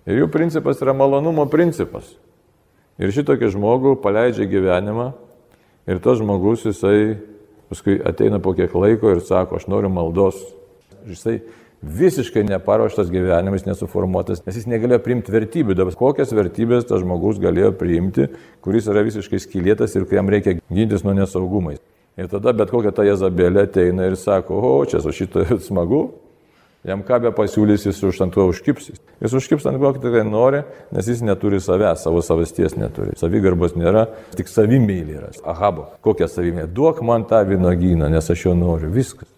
[0.10, 2.10] Ir jų principas yra malonumo principas.
[2.98, 5.12] Ir šitokį žmogų paleidžia gyvenimą
[5.86, 7.20] ir tas žmogus jisai
[7.70, 10.40] paskui ateina po kiek laiko ir sako, aš noriu maldos.
[11.06, 11.42] Jisai
[11.82, 15.76] visiškai neparuoštas gyvenimas, nesuformuotas, nes jis negalėjo priimti vertybių.
[15.78, 18.30] Dabar kokias vertybės tas žmogus galėjo priimti,
[18.66, 21.82] kuris yra visiškai skilėtas ir kuriam reikia gintis nuo nesaugumais.
[22.18, 26.08] Ir tada bet kokia ta Jezabelė ateina ir sako, o čia su šito smagu,
[26.88, 28.98] jam ką be pasiūlys, jis už ant to užkipsis.
[29.22, 30.64] Jis užkips ant ko tikrai nori,
[30.96, 33.14] nes jis neturi savęs, savo savasties neturi.
[33.22, 35.30] Savigarbos nėra, tik savimėlė yra.
[35.46, 36.72] Ahabo, kokia savimėlė?
[36.74, 38.90] Duok man tą vynogyną, nes aš jo noriu.
[38.94, 39.30] Viskas.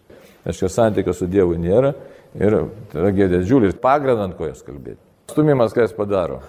[0.47, 1.91] Aišku, santykio su Dievu nėra
[2.37, 2.53] Ir
[2.91, 5.01] tragedija džiulis, pagrindą ant kojas kalbėti.
[5.31, 6.43] Stumimas, ką jis padaro?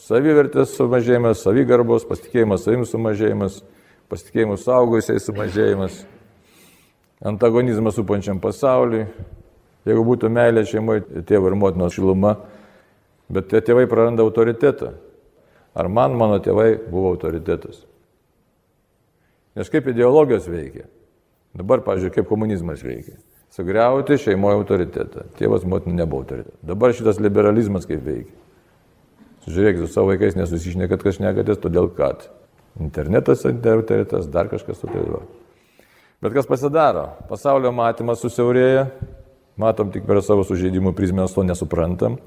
[0.00, 3.58] Savivertės sumažėjimas, savigarbos, pasitikėjimas savim sumažėjimas,
[4.08, 5.98] pasitikėjimas saugusiai sumažėjimas,
[7.32, 9.04] antagonizmas supančiam pasauliui.
[9.88, 12.34] Jeigu būtų meilė šeimoje, tėvo ir motinos šiluma,
[13.32, 14.94] bet tie tėvai praranda autoritetą.
[15.76, 17.84] Ar man mano tėvai buvo autoritetas?
[19.56, 20.88] Nes kaip ideologijos veikia?
[21.56, 23.16] Dabar, pažiūrėjau, kaip komunizmas veikia
[23.54, 25.26] sugriauti šeimoje autoritetą.
[25.38, 26.58] Tėvas motina nebuvo autoritetas.
[26.66, 28.36] Dabar šitas liberalizmas kaip veikia.
[29.50, 32.28] Žiūrėkit, su savo vaikais nesusišnekat, kas nekatės, todėl kad
[32.80, 35.38] internetas autoritetas, dar kažkas autoritetas.
[36.20, 37.06] Bet kas pasidaro?
[37.30, 38.90] Pasaulio matymas susiaurėja,
[39.58, 42.18] matom tik per savo sužeidimų prizmę, mes to nesuprantam.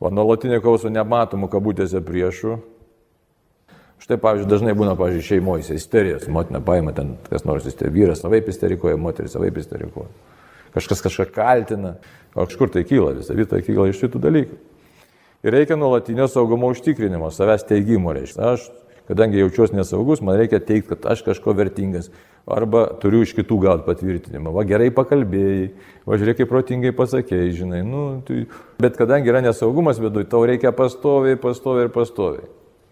[0.00, 2.60] O nuolatinė kova su nematomu kabutėse priešu.
[4.00, 8.48] Štai, pavyzdžiui, dažnai būna, pavyzdžiui, šeimoje isterijos, motina paima ten kas nors isterija, vyras savaip
[8.48, 10.08] isterikoja, moteris savaip isterikoja
[10.74, 11.96] kažkas kažką kaltina,
[12.34, 14.58] o kažkur tai kyla, visą vitą kyla iš šitų dalykų.
[15.40, 18.52] Ir reikia nuolatinio saugumo užtikrinimo, savęs teigimo reiškia.
[18.54, 18.66] Aš,
[19.08, 22.10] kadangi jaučiuosi nesaugus, man reikia teikti, kad aš kažko vertingas.
[22.50, 24.52] Arba turiu iš kitų gauti patvirtinimą.
[24.52, 25.66] Va gerai pakalbėjai,
[26.08, 27.82] va žiūrėk, kaip protingai pasakėjai, žinai.
[27.86, 28.44] Nu, tai...
[28.80, 32.48] Bet kadangi yra nesaugumas viduje, tau reikia pastoviai, pastoviai ir pastoviai.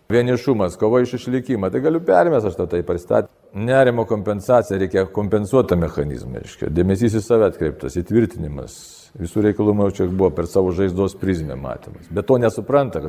[0.08, 3.28] Vienišumas, kova iš išlikimą, tai galiu permės aš tą tai pristatyti.
[3.60, 6.70] Nerimo kompensacija, reikia kompensuoti mechanizmą, reiškia.
[6.72, 8.76] Dėmesys į save atkreiptas, įtvirtinimas.
[9.20, 12.06] Visų reikalų jau čia buvo per savo žaizdos prizmę matymas.
[12.08, 13.02] Bet to nesupranta.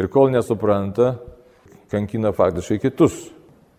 [0.00, 1.18] Ir kol nesupranta,
[1.92, 3.18] kankina faktiškai kitus.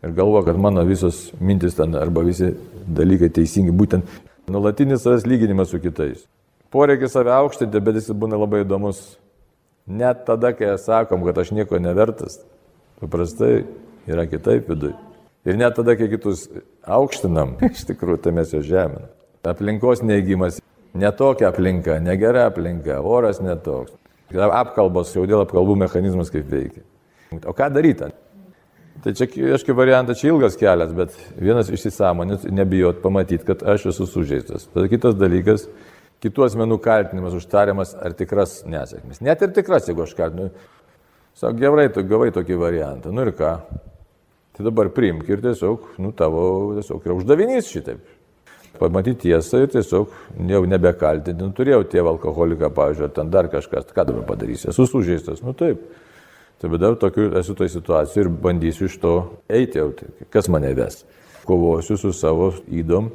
[0.05, 2.51] Ir galvo, kad mano visos mintis ten arba visi
[2.85, 4.05] dalykai teisingi, būtent
[4.45, 6.21] nuolatinis savęs lyginimas su kitais.
[6.69, 9.17] Poreikis save aukštinti, bet jis būna labai įdomus.
[9.89, 12.37] Net tada, kai sakom, kad aš nieko nevertas,
[12.99, 13.63] Paprastai
[14.09, 14.95] yra kitaip viduje.
[15.47, 16.47] Ir net tada, kai kitus
[16.83, 19.07] aukštinam, iš tikrųjų, tai mes jo žeminam.
[19.47, 20.59] Aplinkos neigimas,
[20.93, 23.95] netokia aplinka, negera aplinka, oras netoks.
[24.35, 26.83] Apkalbos, jau dėl apkalbų mechanizmas kaip veikia.
[27.47, 28.11] O ką daryti?
[28.99, 34.07] Tai čia, aišku, variantas čia ilgas kelias, bet vienas išsisąmonės, nebijot pamatyti, kad aš esu
[34.09, 34.67] sužeistas.
[34.73, 35.69] Tada kitas dalykas,
[36.23, 39.21] kitų asmenų kaltinimas užtariamas ar tikras nesėkmės.
[39.23, 40.49] Net ir tikras, jeigu aš kaltinu.
[41.37, 43.13] Sako, gerai, tu gavai tokį variantą.
[43.15, 43.53] Nu ir ką?
[44.57, 46.41] Tai dabar priimk ir tiesiog, nu tavo
[46.75, 48.01] tiesiog yra uždavinys šitaip.
[48.79, 50.11] Pamatyti tiesą ir tiesiog
[50.51, 51.39] jau nebekaltinti.
[51.39, 53.87] Nu, turėjau tėvą alkoholiką, pavyzdžiui, ar ten dar kažkas.
[53.95, 54.69] Ką dabar padarysi?
[54.73, 55.41] Esu sužeistas.
[55.43, 55.81] Nu taip.
[56.59, 59.13] Tai bet dar tokiu esu toj situacijai ir bandysiu iš to
[59.47, 61.05] eiti, tai kas mane ves.
[61.47, 63.13] Kovosiu su savo įdom,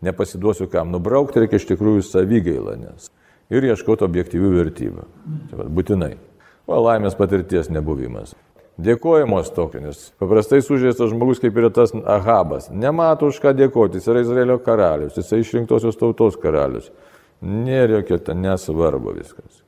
[0.00, 3.10] nepasiduosiu kam nubraukti, reikia iš tikrųjų savygailą, nes.
[3.52, 5.04] Ir ieškoti objektyvių vertybių.
[5.50, 6.14] Tai va, būtinai.
[6.66, 8.34] O laimės patirties nebuvimas.
[8.76, 12.66] Dėkojimos tokio, nes paprastai sužeistas žmogus kaip yra tas Ahabas.
[12.68, 16.90] Nemato už ką dėkoti, jis yra Izraelio karalius, jis yra išrinktosios tautos karalius.
[17.40, 19.62] Nėra jokia ten nesvarbu viskas.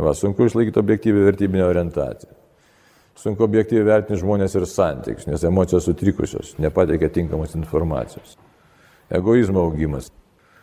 [0.00, 2.36] Va, sunku išlaikyti objektyvę vertybinę orientaciją.
[3.20, 8.36] Sunku objektyviai vertinti žmonės ir santykius, nes emocijos sutrikusios, nepateikia tinkamos informacijos.
[9.12, 10.08] Egoizmo augimas.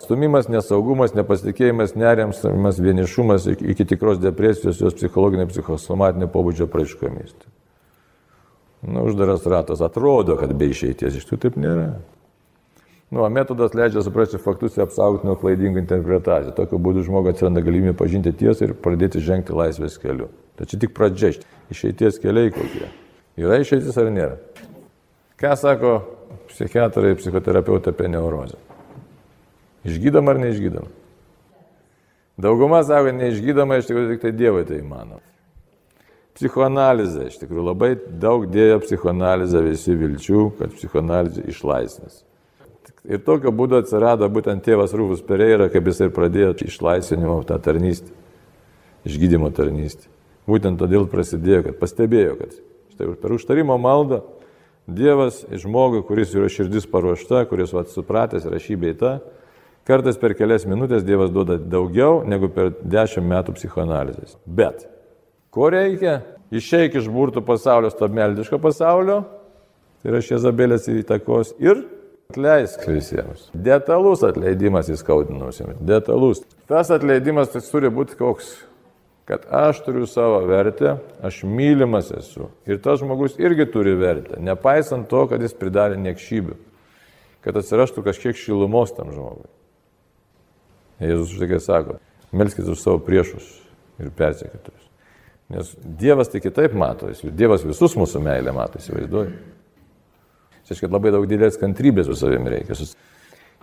[0.04, 2.44] Stumimas, nesaugumas, nepasitikėjimas, neriams,
[2.80, 7.34] vienišumas iki tikros depresijos, jos psichologinio, psichosomatinio pobūdžio praaiškomis.
[8.86, 11.96] Nu, uždaras ratas atrodo, kad be išeities iš tų taip nėra.
[13.10, 16.54] Nu, metodas leidžia suprasti faktus ir apsaugoti nuo klaidingų interpretacijų.
[16.58, 20.28] Tokiu būdu žmogus atsiranda galimybė pažinti tiesą ir pradėti žengti laisvės keliu.
[20.60, 21.32] Čia tik pradžia,
[21.74, 22.92] išeities keliai kokie.
[23.40, 24.38] Yra išeitis ar nėra?
[25.40, 25.94] Ką sako
[26.52, 28.60] psichiatrai, psichoterapeutai apie neurozę?
[29.88, 30.90] Išgydom ar neišgydom?
[32.38, 35.22] Dauguma sako, neišgydoma, iš tikrųjų tik tai Dievai tai mano.
[36.38, 42.22] Psichoanalizė, iš tikrųjų labai daug dėjo psichoanalizė visi vilčių, kad psichoanalizė išlaisvės.
[43.08, 48.12] Ir tokio būdo atsirado būtent tėvas Rūvus Pereira, kaip jis ir pradėjo išlaisvinimo tą tarnystę,
[49.08, 50.12] išgydymo tarnystę.
[50.48, 52.54] Būtent todėl prasidėjo, kad pastebėjo, kad
[52.94, 54.22] štai per užtarimo maldą
[54.88, 59.16] Dievas žmogui, kuris yra širdis paruošta, kuris vat, supratęs rašybė į tą,
[59.88, 64.38] kartais per kelias minutės Dievas duoda daugiau negu per dešimt metų psichoanalizės.
[64.46, 64.86] Bet
[65.54, 66.22] ko reikia?
[66.52, 69.18] Išeik iš burtų pasaulio, stabmeldiško pasaulio,
[70.00, 71.82] tai yra šiezabėlės įtakos ir
[72.32, 73.50] atleisk visiems.
[73.52, 75.82] Detalus atleidimas įskaudinusiems.
[75.84, 76.46] Detalus.
[76.72, 78.54] Tas atleidimas tai turi būti koks
[79.28, 82.48] kad aš turiu savo vertę, aš mylimas esu.
[82.64, 86.56] Ir tas žmogus irgi turi vertę, nepaisant to, kad jis pridarė niekšybių,
[87.44, 89.50] kad atsirastų kažkiek šilumos tam žmogui.
[91.02, 92.00] Jėzus štai sako,
[92.34, 93.46] melskite už savo priešus
[94.02, 94.86] ir persekėtojus.
[95.54, 99.36] Nes Dievas tai kitaip mato, Dievas visus mūsų meilę mato, įsivaizduoju.
[100.68, 102.76] Tai reiškia, labai daug didelės kantrybės su savimi reikia.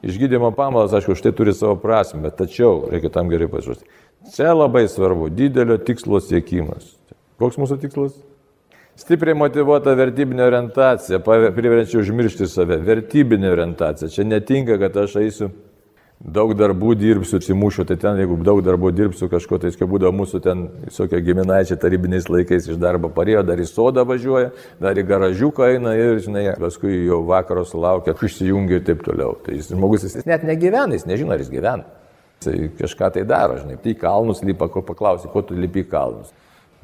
[0.04, 3.88] Išgydymo pamalas, aišku, štai turi savo prasme, bet tačiau reikia tam gerai pasiruošti.
[4.32, 6.94] Čia labai svarbu- didelio tikslo siekimas.
[7.38, 8.16] Koks mūsų tikslas?
[8.96, 12.78] Stipriai motivuota vertybinė orientacija, priverčia užmiršti save.
[12.78, 14.08] Vertybinė orientacija.
[14.08, 15.50] Čia netinka, kad aš eisiu
[16.20, 20.40] daug darbų dirbsiu, atsimušiu, tai ten, jeigu daug darbų dirbsiu kažko, tai kai būdavo mūsų
[20.44, 25.68] ten visokie giminaičiai tarybiniais laikais iš darbo parėjo, dar į sodą važiuoja, dar į garažiuką
[25.74, 29.36] eina ir, žinai, paskui jau vakaro sulaukia, išsijungia ir taip toliau.
[29.44, 31.84] Tai jis žmogus, jis net negyvena, jis nežino, ar jis gyvena.
[32.44, 35.90] Tai kažką tai daro, žinai, tai į kalnus lipa, ko paklausi, ko tu lipi į
[35.92, 36.32] kalnus.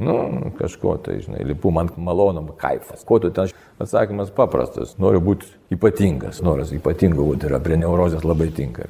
[0.01, 0.15] Nu,
[0.57, 3.05] kažko tai, žinai, lipu, man malonam, kaifas.
[3.05, 3.51] Ko tu ten?
[3.81, 8.89] Atsakymas paprastas, noriu būti ypatingas, noras ypatingo būti yra, prie neurozės labai tinka.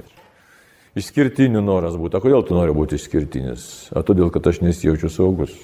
[0.98, 2.18] Išskirtinių noras būti.
[2.18, 3.92] O kodėl tu nori būti išskirtinis?
[3.94, 5.54] O todėl, kad aš nesijaučiu saugus.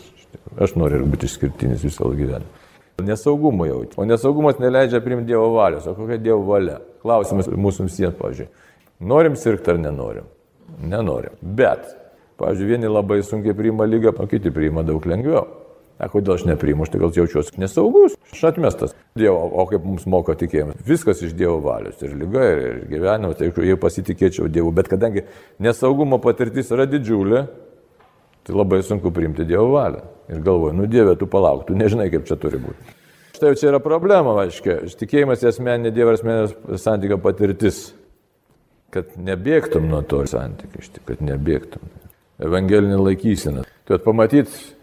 [0.63, 2.63] Aš noriu būti išskirtinis visą gyvenimą.
[3.03, 3.99] Nesaugumo jauti.
[4.01, 5.85] O nesaugumas neleidžia priimti Dievo valios.
[5.91, 6.79] O kokia Dievo valia?
[7.03, 8.47] Klausimas mūsų visiems, pavyzdžiui.
[9.11, 10.31] Norim sirgti ar nenorim?
[10.81, 11.35] Nenorim.
[11.43, 11.91] Bet,
[12.41, 15.45] pavyzdžiui, vieni labai sunkiai priima lygą, o kiti priima daug lengviau.
[15.97, 18.93] Na, kodėl aš nepriimu, aš tai gal jaučiuosi nesaugus, aš atmestas.
[19.17, 20.83] Dievo, o kaip mums moko tikėjimas?
[20.85, 21.97] Viskas iš Dievo valios.
[22.05, 24.75] Ir lyga, ir, gyvenimas, tai jeigu pasitikėčiau Dievu.
[24.77, 25.25] Bet kadangi
[25.63, 27.47] nesaugumo patirtis yra didžiulė,
[28.45, 30.05] tai labai sunku priimti Dievo valią.
[30.29, 32.97] Ir galvoju, nu Dieve, tu palauk, tu nežinai, kaip čia turi būti.
[33.39, 34.93] Štai čia yra problema, aiškiai.
[35.01, 37.87] Tikėjimas į asmeninį Dievo ir asmeninės santykio patirtis
[38.97, 41.93] kad nebėgtum nuo to santykių, kad nebėgtum.
[42.47, 43.65] Evangelinė laikysena.
[43.89, 44.76] Tai pamatyti,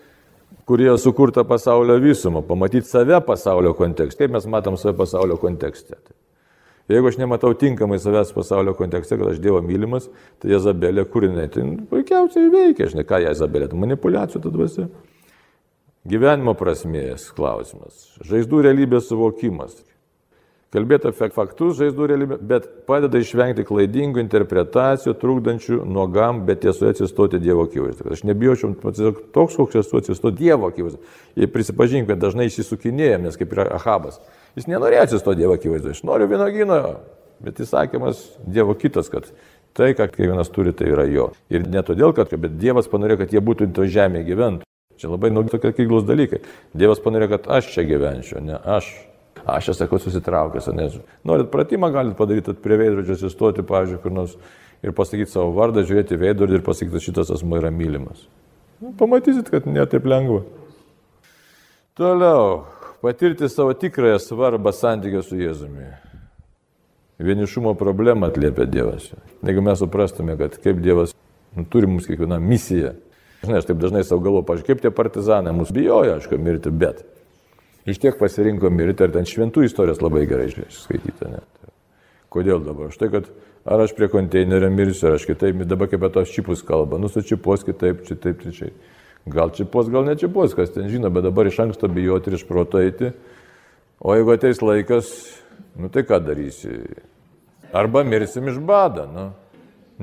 [0.66, 4.24] kurie sukurta pasaulio visumą, pamatyti save pasaulio kontekste.
[4.24, 5.99] Kaip mes matom save pasaulio kontekste.
[6.91, 10.09] Jeigu aš nematau tinkamai savęs pasaulio kontekste, kad aš Dievo mylimas,
[10.43, 14.89] tai Jezabelė kūrinė, tai puikiausiai veikia, žinai, ką Jezabelė, tai manipulacijų tada dvasia.
[16.11, 19.78] Gyvenimo prasmės klausimas, žaizdų realybės suvokimas,
[20.74, 27.39] kalbėti apie faktus, žaizdų realybę, bet padeda išvengti klaidingų interpretacijų, trukdančių nuogam, bet tiesoje atsistoti
[27.43, 28.09] Dievo akivaizdu.
[28.15, 28.74] Aš nebijočiau,
[29.36, 31.01] toks, koks esu atsistoti Dievo akivaizdu.
[31.39, 34.19] Jei prisipažink, kad dažnai įsisukinėjom, nes kaip yra Ahabas.
[34.57, 35.93] Jis nenorėjo atsistoti Dievo akivaizdu.
[35.93, 36.82] Aš noriu vienogino,
[37.43, 39.30] bet įsakymas Dievo kitas, kad
[39.78, 41.32] tai, ką kiekvienas turi, tai yra jo.
[41.53, 44.69] Ir ne todėl, kad, bet Dievas panorėjo, kad jie būtų to žemėje gyventų.
[45.01, 46.43] Čia labai nu, tokie kyglus dalykai.
[46.78, 48.91] Dievas panorėjo, kad aš čia gyvenčiau, ne aš.
[49.46, 50.96] Aš esu, sakau, susitraukęs, nes
[51.28, 54.38] norit pratimą, galite padaryti prie veidrodžio, atsistoti, pavyzdžiui, kur nors
[54.84, 58.24] ir pasakyti savo vardą, žiūrėti veidrodį ir pasakyti, kad šitas asmo yra mylimas.
[58.80, 60.46] Nu, pamatysit, kad netaip lengva.
[62.00, 62.64] Toliau,
[63.04, 65.91] patirti savo tikrąją svarbą santykio su Jėzumi.
[67.24, 69.12] Vienišumo problemą atliepia Dievas.
[69.44, 71.14] Jeigu mes suprastume, kad kaip Dievas
[71.56, 72.96] nu, turi mums kiekvieną misiją.
[73.44, 77.04] Žinai, aš taip dažnai savo galvoju, pažiūrėjau, kaip tie partizanai mūsų bijojo, aišku, mirti, bet
[77.86, 81.27] Iš tiek pasirinko mirti, ar ten šventų istorijos labai gerai skaityti.
[81.27, 81.71] Net.
[82.31, 82.93] Kodėl dabar?
[82.95, 83.27] Štai, kad
[83.67, 87.11] ar aš prie konteinerio mirsiu, ar aš kitaip, dabar kaip apie tos čipus kalba, nu
[87.11, 88.71] su čipos kitaip, čia taip, čia.
[89.29, 92.47] Gal čipos, gal ne čipos, kas ten žino, bet dabar iš anksto bijoti ir iš
[92.47, 93.13] proto eiti.
[94.03, 95.11] O jeigu ateis laikas,
[95.79, 96.75] nu tai ką darysi?
[97.75, 99.29] Arba mirsim iš bado, nu.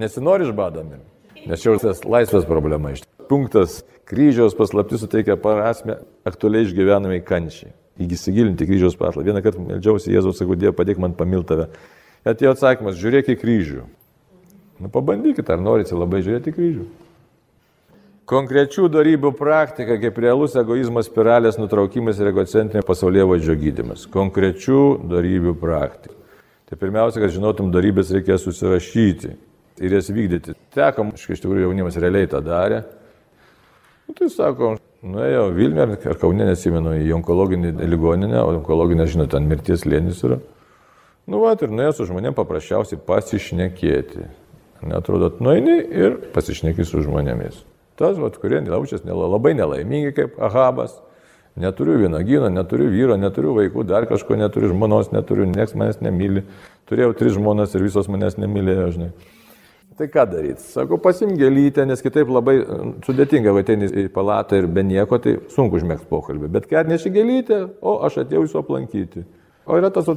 [0.01, 1.49] Nesinori iš bado mirti.
[1.49, 7.73] Nes čia jau tas laisvės problema iš punktas kryžiaus paslaptis suteikia prasme aktualiai išgyvenamai kančiai.
[8.01, 9.29] Įsigilinti kryžiaus paslaptį.
[9.31, 11.69] Vieną kartą melžiausi Jėzaus, sakau, Dieve, padėk man pamilti tave.
[12.27, 13.85] Atėjo atsakymas, žiūrėk į kryžių.
[14.81, 16.87] Nu, pabandykite, ar norite labai žiūrėti į kryžių.
[18.31, 24.05] Konkrečių darybių praktika, kaip realus egoizmas, spiralės nutraukimas ir egocentrinio pasaulyje vadžio gydimas.
[24.13, 26.15] Konkrečių darybių praktika.
[26.71, 29.33] Tai pirmiausia, kad žinotum, darybės reikės susirašyti
[29.83, 30.55] ir jas vykdyti.
[30.71, 32.85] Teko, iš tikrųjų jaunimas realiai tą darė.
[34.11, 34.73] Nu, tai sako,
[35.07, 40.41] nuėjo Vilnių ar Kaunė, nesimenu, į onkologinį ligoninę, o onkologinė, žinote, ten mirties lėnis yra.
[41.31, 44.25] Nu, va, ir nuėjo su žmonėm paprasčiausiai pasišnekėti.
[44.91, 47.63] Netrodo, nueini ir pasišneki su žmonėmis.
[48.01, 50.97] Tas, va, kurie jaučiasi labai nelaimingi kaip Ahabas,
[51.55, 56.49] neturiu vienagino, neturiu vyro, neturiu vaikų, dar kažko neturiu, žmonos neturiu, nieks manęs nemyli.
[56.91, 59.15] Turėjau tris žmonas ir visos manęs nemylėjo, žinai.
[60.01, 60.63] Tai ką daryti?
[60.65, 65.35] Sakau, pasim gėlytę, nes kitaip labai e, sudėtinga ateini į palatą ir be nieko, tai
[65.53, 66.49] sunku užmėgs pokalbį.
[66.55, 69.27] Bet kai atneši gėlytę, o aš atėjau jūsų aplankyti.
[69.69, 70.09] O yra tas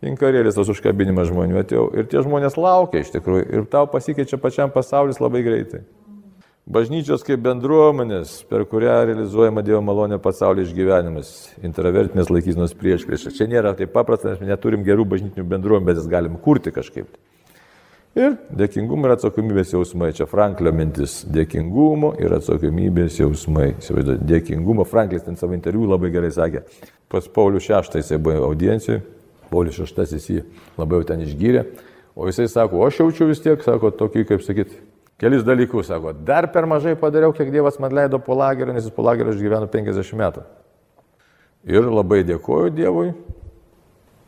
[0.00, 1.82] inkarėlis, tas užkabinimas žmonių atėjau.
[2.00, 3.42] Ir tie žmonės laukia iš tikrųjų.
[3.58, 5.82] Ir tau pasikeičia pačiam pasaulis labai greitai.
[6.70, 13.36] Bažnyčios kaip bendruomenės, per kurią realizuojama Dievo malonė pasaulio išgyvenimas, intravertinės laikysnos priešpriešas.
[13.36, 17.10] Čia nėra taip paprasta, nes neturim gerų bažnytinių jas galim kurti kažkaip.
[18.18, 20.10] Ir dėkingumo ir atsakomybės jausmai.
[20.16, 21.20] Čia Franklio mintis.
[21.30, 23.68] Dėkingumo ir atsakomybės jausmai.
[23.78, 24.86] Dėkingumo.
[24.88, 26.64] Franklis ten savo interviu labai gerai sakė.
[27.10, 29.04] Pas Paulių VI jisai buvo audiencijoje.
[29.50, 30.42] Paulius VI jį
[30.78, 31.64] labai jau ten išgyrė.
[32.14, 34.72] O jisai sako, aš jaučiu vis tiek, sako, tokį, kaip sakyt,
[35.20, 35.88] kelis dalykus.
[35.90, 39.36] Sako, dar per mažai padariau, kiek Dievas man leido po lagerį, nes jis po lagerį
[39.36, 40.44] išgyveno 50 metų.
[41.70, 43.12] Ir labai dėkoju Dievui,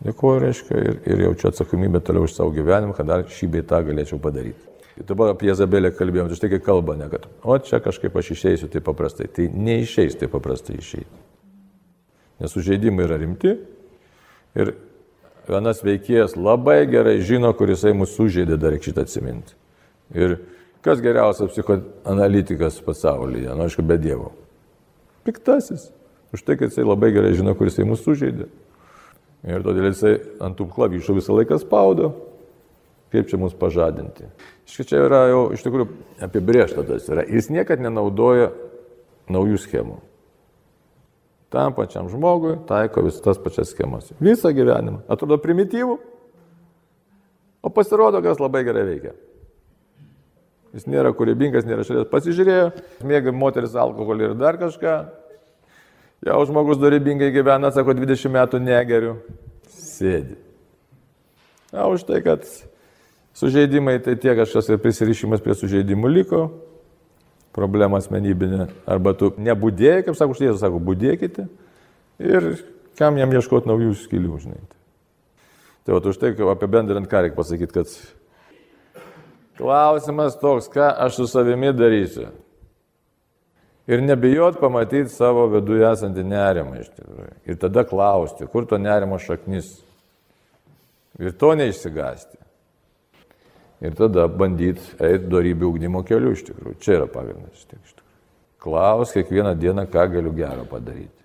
[0.03, 3.79] Dėkuoju, reiškia, ir, ir jaučiu atsakomybę toliau už savo gyvenimą, kad dar šį bei tą
[3.87, 4.65] galėčiau padaryti.
[4.99, 8.33] Ir dabar apie Jezabelę kalbėjom, tai štai kai kalba, ne kad, o čia kažkaip aš
[8.35, 9.29] išeisiu taip paprastai.
[9.33, 11.23] Tai neišeis taip paprastai išeiti.
[12.43, 13.55] Nes sužeidimai yra rimti
[14.59, 14.75] ir
[15.47, 19.55] vienas veikėjas labai gerai žino, kuris jisai mūsų sužeidė, dar reikia šitą atsiminti.
[20.19, 20.37] Ir
[20.85, 24.33] kas geriausias psichoanalitikas pasaulyje, nu aišku, be Dievo.
[25.25, 25.93] Piktasis.
[26.35, 28.51] Už tai, kad jisai labai gerai žino, kuris jisai mūsų sužeidė.
[29.43, 32.13] Ir todėl jisai ant tų klavišų visą laiką spaudo,
[33.13, 34.29] kaip čia mus pažadinti.
[34.71, 35.89] Štai čia yra jau iš tikrųjų
[36.23, 37.27] apibriešta tas yra.
[37.27, 38.53] Jis niekad nenaudoja
[39.33, 39.99] naujų schemų.
[41.53, 44.09] Tam pačiam žmogui taiko vis tas pačias schemas.
[44.23, 45.03] Visą gyvenimą.
[45.13, 45.99] Atrodo primityvų,
[47.63, 49.13] o pasirodo, kas labai gerai veikia.
[50.73, 52.09] Jis nėra kūrybingas, nėra šalies.
[52.09, 52.71] Pasižiūrėjo,
[53.05, 54.95] mėga moteris alkoholį ir dar kažką,
[56.23, 59.17] Jau žmogus dorybingai gyvena, sako, 20 metų negeriu,
[59.75, 60.37] sėdi.
[61.73, 62.45] Na, už tai, kad
[63.35, 66.43] sužeidimai, tai tiek kažkas ir prisirišimas prie sužeidimų liko,
[67.57, 68.69] problema asmenybinė.
[68.87, 71.49] Arba tu nebūdėjai, kaip sako, štai Jėzus sako, būdėkite
[72.23, 72.49] ir
[73.01, 74.61] kam jam ieškoti naujų skilių, žinai.
[75.83, 79.03] Tai va, už tai, apibendrinant, ką reikia pasakyti, kad
[79.59, 82.31] klausimas toks, ką aš su savimi darysiu.
[83.87, 87.33] Ir nebijot pamatyti savo viduje esantį nerimą iš tikrųjų.
[87.51, 89.73] Ir tada klausti, kur to nerimo šaknis.
[91.19, 92.39] Ir to neišsigasti.
[93.83, 96.77] Ir tada bandyti eiti darybių ugdymo keliu iš tikrųjų.
[96.85, 97.59] Čia yra pagrindas.
[97.59, 98.07] Iš tikrųjų.
[98.63, 101.19] Klaus kiekvieną dieną, ką galiu gero padaryti.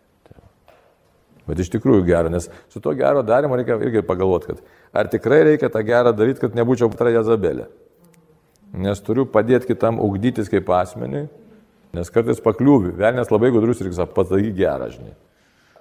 [1.48, 5.44] Bet iš tikrųjų gera, nes su to gero darimo reikia irgi pagalvoti, kad ar tikrai
[5.48, 7.70] reikia tą gerą daryti, kad nebūčiau tra Jezabelė.
[8.76, 11.30] Nes turiu padėti kitam ugdytis kaip asmeniui,
[11.98, 15.16] nes kartais pakliūvi, velnės labai gudrus ir pasaky gerą, žinai.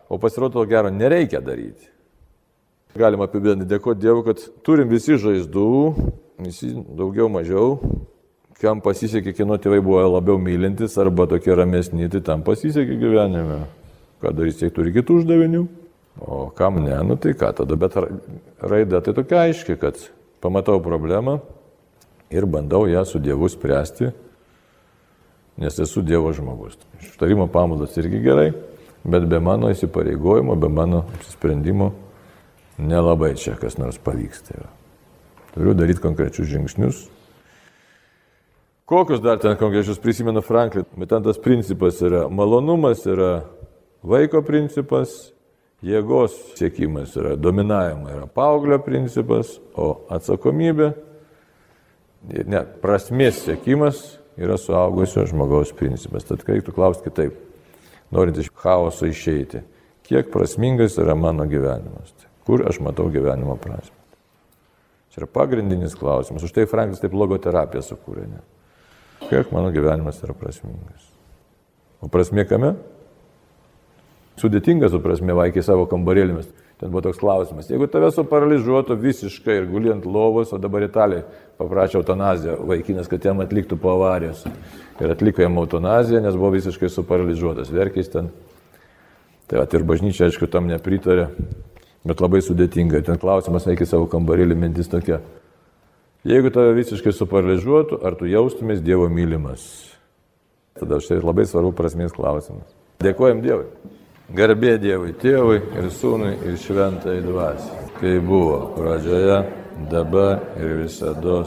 [0.08, 1.90] O pasirodo, to gero nereikia daryti.
[2.96, 5.70] Galima apibendrinti, dėkoti Dievui, kad turim visi žaizdų,
[6.40, 7.74] visi daugiau mažiau,
[8.60, 13.64] kam pasisekė, kieno tėvai buvo labiau mylintis arba tokie ramesni, tai tam pasisekė gyvenime.
[14.22, 15.66] Ką darys, tiek turi kitų uždavinių.
[16.24, 17.98] O kam ne, nu tai ką tada, bet
[18.64, 20.00] raida tai tokia aiški, kad
[20.40, 21.42] pamatau problemą
[22.32, 24.14] ir bandau ją su Dievu spręsti,
[25.56, 26.78] nes esu Dievo žmogus.
[27.00, 28.50] Ištarimo pamaldas irgi gerai,
[29.04, 31.92] bet be mano įsipareigojimo, be mano apsisprendimo
[32.78, 34.66] nelabai čia kas nors pavyksta.
[35.54, 37.06] Turiu daryti konkrečius žingsnius,
[38.86, 43.40] Kokius dar ten konkrečius prisimenu Franklin, bet ten tas principas yra malonumas, yra
[44.06, 45.32] vaiko principas,
[45.82, 50.92] jėgos siekimas yra dominavimo, yra paauglio principas, o atsakomybė,
[52.46, 54.04] ne, prasmės siekimas
[54.36, 56.26] yra suaugusio žmogaus principas.
[56.28, 57.38] Tad reiktų klausti kitaip,
[58.14, 59.62] norint iš chaoso išeiti,
[60.06, 62.12] kiek prasmingas yra mano gyvenimas,
[62.46, 63.96] kur aš matau gyvenimo prasme.
[65.12, 68.28] Čia yra pagrindinis klausimas, už tai Franklis taip logoterapiją sukūrė.
[68.28, 68.44] Ne?
[69.20, 71.08] kiek mano gyvenimas yra prasmingas.
[72.02, 72.74] O prasmė kame?
[74.40, 76.48] Sudėtinga su prasme vaikai savo kambarėlėmis.
[76.76, 77.70] Ten buvo toks klausimas.
[77.72, 81.22] Jeigu tave suparalyžiuotų visiškai ir guliant lovos, o dabar Italija
[81.56, 84.42] paprašė eutanaziją vaikinas, kad jam atliktų po avarijos.
[85.00, 87.72] Ir atliko jam eutanaziją, nes buvo visiškai suparalyžiuotas.
[87.72, 88.28] Verkiais ten.
[89.48, 91.30] Tai at ir bažnyčia, aišku, tam nepritarė.
[92.06, 93.00] Bet labai sudėtinga.
[93.08, 95.22] Ten klausimas, eik į savo kambarėlį, mintis tokia.
[96.26, 99.64] Jeigu tave visiškai suparalyžiuotų, ar tu jaustumės Dievo mylimas?
[100.76, 102.68] Tada štai labai svarbu prasmės klausimas.
[103.00, 103.94] Dėkojom Dievui.
[104.34, 107.84] Garbė Dievui, Tėvui ir Sūnui ir Šventai Dvasiai.
[108.00, 109.36] Kai buvo pradžioje,
[109.90, 111.44] dabar ir visada.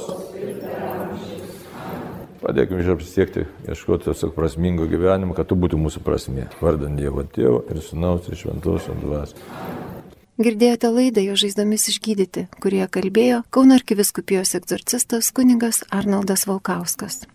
[2.39, 6.47] Padėkime iš apsiekti, ieškoti tiesiog prasmingo gyvenimo, kad tu būtų mūsų prasmė.
[6.63, 9.35] Vardant Dievo Tėvo ir Sūnaus ir Šventos Dvasios.
[10.39, 17.25] Girdėjote laidą jo žaizdomis išgydyti, kurie kalbėjo Kauno arkiviskupijos egzorcistas kuningas Arnoldas Valkauskas.